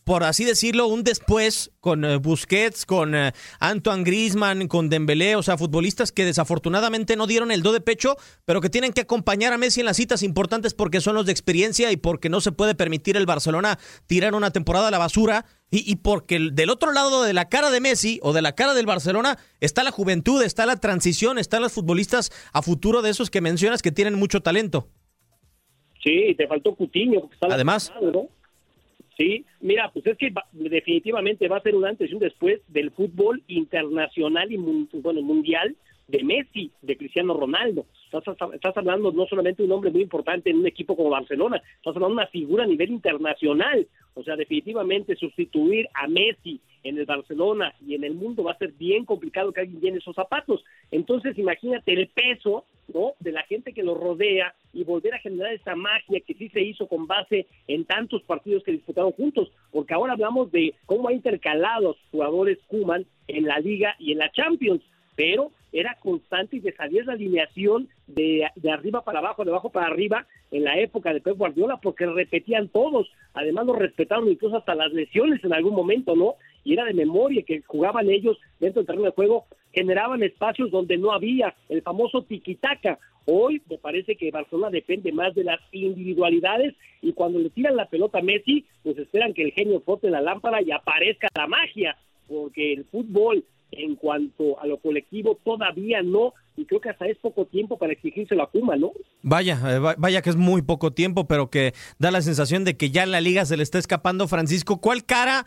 por 0.06 0.24
así 0.24 0.46
decirlo, 0.46 0.86
un 0.86 1.04
después 1.04 1.72
con 1.82 2.06
uh, 2.06 2.20
Busquets, 2.20 2.86
con 2.86 3.16
uh, 3.16 3.32
Antoine 3.60 4.04
Griezmann, 4.04 4.68
con 4.68 4.88
Dembélé, 4.88 5.36
o 5.36 5.42
sea, 5.42 5.58
futbolistas 5.58 6.12
que 6.12 6.26
desafortunadamente 6.26 7.16
no 7.16 7.26
dieron 7.26 7.52
el 7.52 7.64
do 7.64 7.74
de 7.74 7.82
pecho, 7.82 8.16
pero 8.46 8.62
que 8.62 8.70
tienen 8.70 8.94
que 8.94 9.02
acompañar 9.02 9.52
a 9.52 9.58
Messi 9.58 9.80
en 9.80 9.88
las 9.88 9.98
citas 9.98 10.22
importantes 10.22 10.76
porque 10.76 11.02
son 11.02 11.16
los 11.16 11.26
de 11.26 11.32
experiencia 11.32 11.92
y 11.92 11.98
porque 11.98 12.30
no 12.30 12.40
se 12.40 12.52
puede 12.52 12.76
permitir 12.76 13.18
el 13.18 13.26
Barcelona 13.26 13.80
tirar 14.06 14.36
una 14.36 14.52
temporada 14.52 14.90
a 14.90 14.92
la 14.92 15.00
basura 15.00 15.46
y, 15.72 15.92
y 15.92 15.96
porque 15.96 16.36
el, 16.36 16.54
del 16.54 16.70
otro 16.70 16.94
lado 16.94 17.24
de 17.24 17.34
la 17.34 17.50
cara 17.50 17.72
de 17.72 17.82
Messi 17.82 18.20
o 18.22 18.32
de 18.32 18.44
la 18.44 18.54
cara 18.54 18.76
del 18.76 18.86
Barcelona 18.86 19.40
está 19.60 19.84
la 19.84 19.92
juventud, 19.92 20.44
está 20.44 20.68
la 20.68 20.76
transición, 20.76 21.40
están 21.40 21.64
los 21.64 21.74
futbolistas 21.74 22.32
a 22.54 22.62
futuro 22.62 23.02
de 23.02 23.10
esos 23.10 23.32
que 23.32 23.42
mencionas 23.42 23.82
que 23.82 23.92
tienen 23.92 24.14
mucho 24.14 24.42
talento. 24.42 24.88
Sí, 26.04 26.36
te 26.38 26.48
faltó 26.48 26.76
Coutinho. 26.76 27.28
Además, 27.42 27.92
¿no? 28.00 28.30
Sí, 29.18 29.46
mira, 29.62 29.90
pues 29.94 30.06
es 30.08 30.18
que 30.18 30.34
definitivamente 30.52 31.48
va 31.48 31.58
a 31.58 31.62
ser 31.62 31.76
un 31.76 31.86
antes 31.86 32.12
y 32.12 32.14
un 32.14 32.20
después 32.20 32.62
del 32.68 32.92
fútbol 32.92 33.42
internacional 33.48 34.52
y 34.52 34.58
bueno, 34.58 35.22
mundial 35.22 35.76
de 36.08 36.24
Messi, 36.24 36.72
de 36.82 36.98
Cristiano 36.98 37.34
Ronaldo. 37.34 37.86
Estás, 38.06 38.24
estás, 38.54 38.78
hablando 38.78 39.12
no 39.12 39.26
solamente 39.26 39.64
de 39.64 39.68
un 39.68 39.74
hombre 39.74 39.92
muy 39.92 40.02
importante 40.02 40.50
en 40.50 40.58
un 40.58 40.68
equipo 40.68 40.96
como 40.96 41.10
Barcelona, 41.10 41.62
estás 41.78 41.96
hablando 41.96 42.10
de 42.10 42.22
una 42.22 42.28
figura 42.28 42.64
a 42.66 42.68
nivel 42.68 42.92
internacional. 42.92 43.88
O 44.14 44.24
sea, 44.24 44.36
definitivamente 44.36 45.16
sustituir 45.16 45.88
a 45.94 46.08
Messi 46.08 46.60
en 46.86 46.98
el 47.00 47.06
Barcelona 47.06 47.74
y 47.86 47.96
en 47.96 48.04
el 48.04 48.14
mundo 48.14 48.44
va 48.44 48.52
a 48.54 48.58
ser 48.58 48.72
bien 48.72 49.06
complicado 49.06 49.52
que 49.52 49.62
alguien 49.62 49.82
llene 49.82 49.98
esos 49.98 50.16
zapatos. 50.16 50.64
Entonces, 50.92 51.38
imagínate 51.38 51.94
el 51.94 52.08
peso 52.08 52.66
¿no? 52.94 53.14
de 53.20 53.32
la 53.32 53.44
gente 53.44 53.74
que 53.74 53.84
lo 53.84 53.96
rodea 53.96 54.54
y 54.72 54.84
volver 54.84 55.16
a 55.16 55.20
generar 55.20 55.52
esa 55.54 55.76
magia 55.76 56.22
que 56.22 56.36
sí 56.36 56.48
se 56.50 56.62
hizo 56.62 56.88
con 56.88 57.08
base 57.08 57.48
en 57.68 57.86
tantos 57.86 58.22
partidos 58.24 58.64
que 58.64 58.72
disputaron 58.72 59.12
juntos, 59.14 59.52
porque 59.72 59.94
ahora 59.94 60.14
hablamos 60.14 60.52
de 60.52 60.76
cómo 60.86 61.10
ha 61.10 61.14
intercalado 61.14 61.92
a 61.92 62.12
jugadores 62.12 62.60
Kuman 62.68 63.06
en 63.28 63.46
la 63.46 63.60
Liga 63.60 63.96
y 63.98 64.12
en 64.12 64.20
la 64.20 64.32
Champions, 64.32 64.84
pero 65.16 65.52
era 65.76 65.98
constante 66.02 66.56
y 66.56 66.60
de 66.62 66.74
salir 66.74 67.06
la 67.06 67.14
alineación 67.14 67.90
de, 68.08 68.48
de, 68.56 68.72
arriba 68.72 69.04
para 69.04 69.20
abajo, 69.20 69.44
de 69.44 69.52
abajo 69.52 69.70
para 69.70 69.88
arriba 69.88 70.26
en 70.52 70.64
la 70.64 70.80
época 70.80 71.14
de 71.14 71.20
Pep 71.20 71.38
Guardiola, 71.38 71.78
porque 71.82 72.06
repetían 72.06 72.70
todos, 72.70 73.12
además 73.34 73.66
lo 73.66 73.74
respetaron 73.74 74.30
incluso 74.30 74.56
hasta 74.56 74.74
las 74.74 74.94
lesiones 74.94 75.44
en 75.44 75.54
algún 75.54 75.76
momento, 75.76 76.16
¿no? 76.16 76.36
Y 76.64 76.74
era 76.74 76.86
de 76.86 76.94
memoria 76.94 77.44
que 77.44 77.62
jugaban 77.64 78.10
ellos 78.10 78.38
dentro 78.60 78.82
del 78.82 78.88
terreno 78.88 79.06
de 79.06 79.12
juego, 79.12 79.48
generaban 79.74 80.24
espacios 80.24 80.72
donde 80.72 80.98
no 80.98 81.12
había 81.12 81.54
el 81.68 81.82
famoso 81.82 82.24
tiquitaca. 82.24 82.98
Hoy 83.26 83.62
me 83.70 83.78
parece 83.78 84.16
que 84.16 84.32
Barcelona 84.32 84.70
depende 84.70 85.12
más 85.12 85.36
de 85.36 85.44
las 85.44 85.60
individualidades 85.74 86.74
y 87.02 87.12
cuando 87.12 87.40
le 87.40 87.50
tiran 87.50 87.76
la 87.76 87.90
pelota 87.90 88.20
a 88.20 88.24
Messi, 88.24 88.66
pues 88.82 88.98
esperan 88.98 89.34
que 89.34 89.44
el 89.44 89.52
genio 89.52 89.82
frote 89.82 90.10
la 90.10 90.22
lámpara 90.22 90.62
y 90.62 90.72
aparezca 90.72 91.28
la 91.36 91.48
magia, 91.48 91.98
porque 92.28 92.72
el 92.72 92.86
fútbol 92.86 93.44
en 93.78 93.96
cuanto 93.96 94.60
a 94.60 94.68
lo 94.68 94.78
colectivo 94.78 95.40
todavía 95.44 96.02
no 96.02 96.34
y 96.58 96.66
creo 96.66 96.82
que 96.82 96.90
hasta 96.90 97.06
es 97.06 97.18
poco 97.18 97.46
tiempo 97.46 97.78
para 97.78 97.94
exigirse 97.94 98.36
la 98.36 98.50
Puma, 98.50 98.76
¿no? 98.76 98.92
Vaya, 99.22 99.60
eh, 99.68 99.96
vaya 99.98 100.22
que 100.22 100.30
es 100.30 100.36
muy 100.36 100.62
poco 100.62 100.94
tiempo, 100.94 101.28
pero 101.28 101.50
que 101.50 101.74
da 102.00 102.12
la 102.12 102.22
sensación 102.22 102.64
de 102.64 102.78
que 102.78 102.92
ya 102.92 103.04
en 103.04 103.12
la 103.12 103.22
liga 103.22 103.46
se 103.46 103.58
le 103.58 103.64
está 103.64 103.78
escapando 103.78 104.28
Francisco. 104.28 104.80
¿Cuál 104.80 105.06
cara 105.06 105.46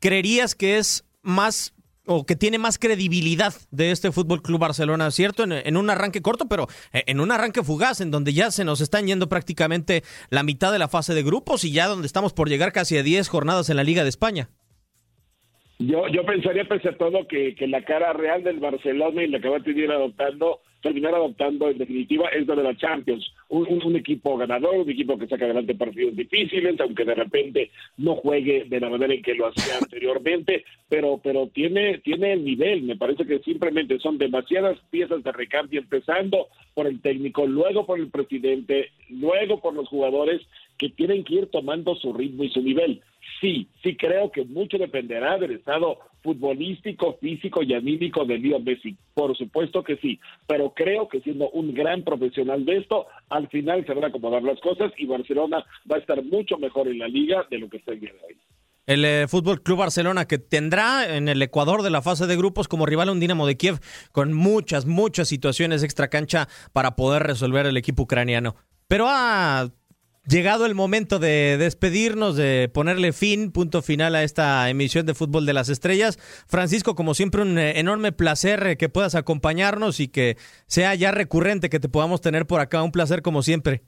creerías 0.00 0.54
que 0.54 0.78
es 0.78 1.04
más 1.22 1.74
o 2.06 2.26
que 2.26 2.34
tiene 2.34 2.58
más 2.58 2.78
credibilidad 2.78 3.54
de 3.70 3.92
este 3.92 4.10
Fútbol 4.10 4.42
Club 4.42 4.58
Barcelona, 4.58 5.10
¿cierto? 5.12 5.44
En, 5.44 5.52
en, 5.52 5.76
un 5.76 5.88
arranque 5.88 6.20
corto, 6.20 6.46
pero 6.48 6.66
en 6.92 7.20
un 7.20 7.30
arranque 7.30 7.62
fugaz, 7.62 8.00
en 8.00 8.10
donde 8.10 8.32
ya 8.32 8.50
se 8.50 8.64
nos 8.64 8.80
están 8.80 9.06
yendo 9.06 9.28
prácticamente 9.28 10.02
la 10.28 10.42
mitad 10.42 10.72
de 10.72 10.80
la 10.80 10.88
fase 10.88 11.14
de 11.14 11.22
grupos 11.22 11.64
y 11.64 11.70
ya 11.70 11.86
donde 11.86 12.06
estamos 12.06 12.32
por 12.32 12.48
llegar 12.48 12.72
casi 12.72 12.98
a 12.98 13.04
10 13.04 13.28
jornadas 13.28 13.70
en 13.70 13.76
la 13.76 13.84
Liga 13.84 14.02
de 14.02 14.08
España. 14.08 14.50
Yo, 15.86 16.06
yo 16.08 16.24
pensaría, 16.24 16.64
pese 16.64 16.90
a 16.90 16.96
todo, 16.96 17.26
que, 17.26 17.56
que 17.56 17.66
la 17.66 17.82
cara 17.82 18.12
real 18.12 18.44
del 18.44 18.60
Barcelona 18.60 19.24
y 19.24 19.28
la 19.28 19.40
que 19.40 19.48
va 19.48 19.56
a 19.56 19.62
tener 19.62 19.90
adoptando, 19.90 20.60
terminar 20.80 21.12
adoptando 21.12 21.68
en 21.68 21.78
definitiva 21.78 22.28
es 22.28 22.46
la 22.46 22.54
de 22.54 22.62
la 22.62 22.76
Champions. 22.76 23.26
Un, 23.48 23.82
un, 23.82 23.96
equipo 23.96 24.36
ganador, 24.36 24.76
un 24.76 24.90
equipo 24.90 25.18
que 25.18 25.26
saca 25.26 25.44
adelante 25.44 25.74
partidos 25.74 26.14
difíciles, 26.14 26.78
aunque 26.78 27.04
de 27.04 27.16
repente 27.16 27.70
no 27.96 28.14
juegue 28.14 28.64
de 28.68 28.78
la 28.78 28.90
manera 28.90 29.12
en 29.12 29.22
que 29.22 29.34
lo 29.34 29.48
hacía 29.48 29.78
anteriormente, 29.78 30.64
pero, 30.88 31.20
pero 31.22 31.48
tiene, 31.48 31.98
tiene 31.98 32.34
el 32.34 32.44
nivel. 32.44 32.82
Me 32.82 32.96
parece 32.96 33.26
que 33.26 33.40
simplemente 33.40 33.98
son 33.98 34.18
demasiadas 34.18 34.78
piezas 34.90 35.24
de 35.24 35.32
recambio, 35.32 35.80
empezando 35.80 36.46
por 36.74 36.86
el 36.86 37.00
técnico, 37.00 37.44
luego 37.46 37.86
por 37.86 37.98
el 37.98 38.08
presidente, 38.08 38.90
luego 39.08 39.60
por 39.60 39.74
los 39.74 39.88
jugadores 39.88 40.42
que 40.78 40.90
tienen 40.90 41.24
que 41.24 41.34
ir 41.34 41.46
tomando 41.46 41.96
su 41.96 42.12
ritmo 42.12 42.44
y 42.44 42.50
su 42.50 42.62
nivel 42.62 43.02
sí, 43.40 43.68
sí 43.82 43.96
creo 43.96 44.30
que 44.30 44.44
mucho 44.44 44.78
dependerá 44.78 45.38
del 45.38 45.52
estado 45.52 45.98
futbolístico, 46.22 47.18
físico 47.20 47.62
y 47.62 47.74
anímico 47.74 48.24
de 48.24 48.38
Leo 48.38 48.60
Messi. 48.60 48.96
Por 49.14 49.36
supuesto 49.36 49.82
que 49.82 49.96
sí, 49.96 50.20
pero 50.46 50.72
creo 50.74 51.08
que 51.08 51.20
siendo 51.20 51.50
un 51.50 51.74
gran 51.74 52.02
profesional 52.02 52.64
de 52.64 52.78
esto, 52.78 53.06
al 53.28 53.48
final 53.48 53.84
se 53.86 53.94
van 53.94 54.04
a 54.04 54.06
acomodar 54.08 54.42
las 54.42 54.60
cosas 54.60 54.92
y 54.96 55.06
Barcelona 55.06 55.64
va 55.90 55.96
a 55.96 56.00
estar 56.00 56.22
mucho 56.24 56.58
mejor 56.58 56.88
en 56.88 56.98
la 56.98 57.08
liga 57.08 57.46
de 57.50 57.58
lo 57.58 57.68
que 57.68 57.78
está 57.78 57.92
el 57.92 58.00
día 58.00 58.12
de 58.12 58.26
hoy. 58.26 58.36
El 58.86 59.04
eh, 59.04 59.26
Fútbol 59.28 59.62
Club 59.62 59.78
Barcelona 59.78 60.26
que 60.26 60.38
tendrá 60.38 61.16
en 61.16 61.28
el 61.28 61.40
Ecuador 61.40 61.82
de 61.82 61.90
la 61.90 62.02
fase 62.02 62.26
de 62.26 62.36
grupos 62.36 62.66
como 62.66 62.84
rival 62.84 63.08
a 63.08 63.12
un 63.12 63.20
Dinamo 63.20 63.46
de 63.46 63.56
Kiev 63.56 63.78
con 64.10 64.32
muchas, 64.32 64.86
muchas 64.86 65.28
situaciones 65.28 65.84
extra 65.84 66.08
cancha 66.08 66.48
para 66.72 66.96
poder 66.96 67.22
resolver 67.22 67.66
el 67.66 67.76
equipo 67.76 68.02
ucraniano. 68.02 68.56
Pero 68.88 69.06
a 69.08 69.70
llegado 70.26 70.66
el 70.66 70.74
momento 70.74 71.18
de 71.18 71.56
despedirnos, 71.58 72.36
de 72.36 72.70
ponerle 72.72 73.12
fin, 73.12 73.52
punto 73.52 73.82
final 73.82 74.14
a 74.14 74.22
esta 74.22 74.68
emisión 74.70 75.06
de 75.06 75.14
Fútbol 75.14 75.46
de 75.46 75.52
las 75.52 75.68
Estrellas. 75.68 76.18
Francisco, 76.48 76.94
como 76.94 77.14
siempre, 77.14 77.42
un 77.42 77.58
eh, 77.58 77.78
enorme 77.78 78.12
placer 78.12 78.66
eh, 78.66 78.76
que 78.76 78.88
puedas 78.88 79.14
acompañarnos 79.14 80.00
y 80.00 80.08
que 80.08 80.36
sea 80.66 80.94
ya 80.94 81.10
recurrente 81.10 81.68
que 81.68 81.80
te 81.80 81.88
podamos 81.88 82.20
tener 82.20 82.46
por 82.46 82.60
acá. 82.60 82.82
Un 82.82 82.92
placer 82.92 83.22
como 83.22 83.42
siempre. 83.42 83.82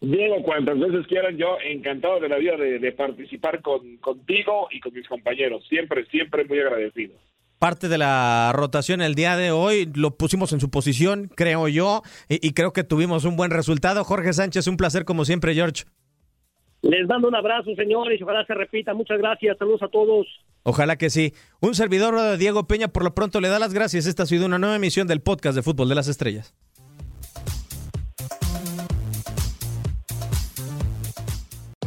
Diego, 0.00 0.42
cuantas 0.42 0.78
veces 0.78 1.06
quieran, 1.06 1.38
yo 1.38 1.56
encantado 1.64 2.20
de 2.20 2.28
la 2.28 2.36
vida 2.36 2.56
de, 2.56 2.92
participar 2.92 3.62
con, 3.62 3.96
contigo 3.98 4.68
y 4.70 4.80
con 4.80 4.92
mis 4.92 5.08
compañeros. 5.08 5.66
Siempre, 5.68 6.04
siempre 6.06 6.44
muy 6.44 6.60
agradecido 6.60 7.14
parte 7.58 7.88
de 7.88 7.98
la 7.98 8.52
rotación 8.54 9.02
el 9.02 9.14
día 9.14 9.36
de 9.36 9.50
hoy. 9.50 9.90
Lo 9.94 10.16
pusimos 10.16 10.52
en 10.52 10.60
su 10.60 10.70
posición, 10.70 11.30
creo 11.34 11.68
yo, 11.68 12.02
y, 12.28 12.52
creo 12.52 12.72
que 12.72 12.84
tuvimos 12.84 13.24
un 13.24 13.36
buen 13.36 13.50
resultado. 13.50 14.04
Jorge 14.04 14.32
Sánchez, 14.32 14.66
un 14.66 14.76
placer 14.76 15.04
como 15.04 15.24
siempre, 15.24 15.54
George. 15.54 15.84
Les 16.82 17.08
mando 17.08 17.28
un 17.28 17.34
abrazo, 17.34 17.74
señores, 17.76 18.20
ojalá 18.20 18.44
se 18.44 18.54
repita. 18.54 18.92
Muchas 18.92 19.18
gracias. 19.18 19.56
Saludos 19.58 19.82
a 19.82 19.88
todos. 19.88 20.26
Ojalá 20.64 20.96
que 20.96 21.08
sí. 21.08 21.32
Un 21.60 21.74
servidor 21.74 22.20
de 22.20 22.36
Diego 22.36 22.66
Peña, 22.66 22.88
por 22.88 23.04
lo 23.04 23.14
pronto 23.14 23.40
le 23.40 23.48
da 23.48 23.58
las 23.58 23.72
gracias. 23.72 24.06
Esta 24.06 24.24
ha 24.24 24.26
sido 24.26 24.46
una 24.46 24.58
nueva 24.58 24.76
emisión 24.76 25.06
del 25.06 25.20
podcast 25.22 25.56
de 25.56 25.62
Fútbol 25.62 25.88
de 25.88 25.94
las 25.94 26.08
Estrellas. 26.08 26.54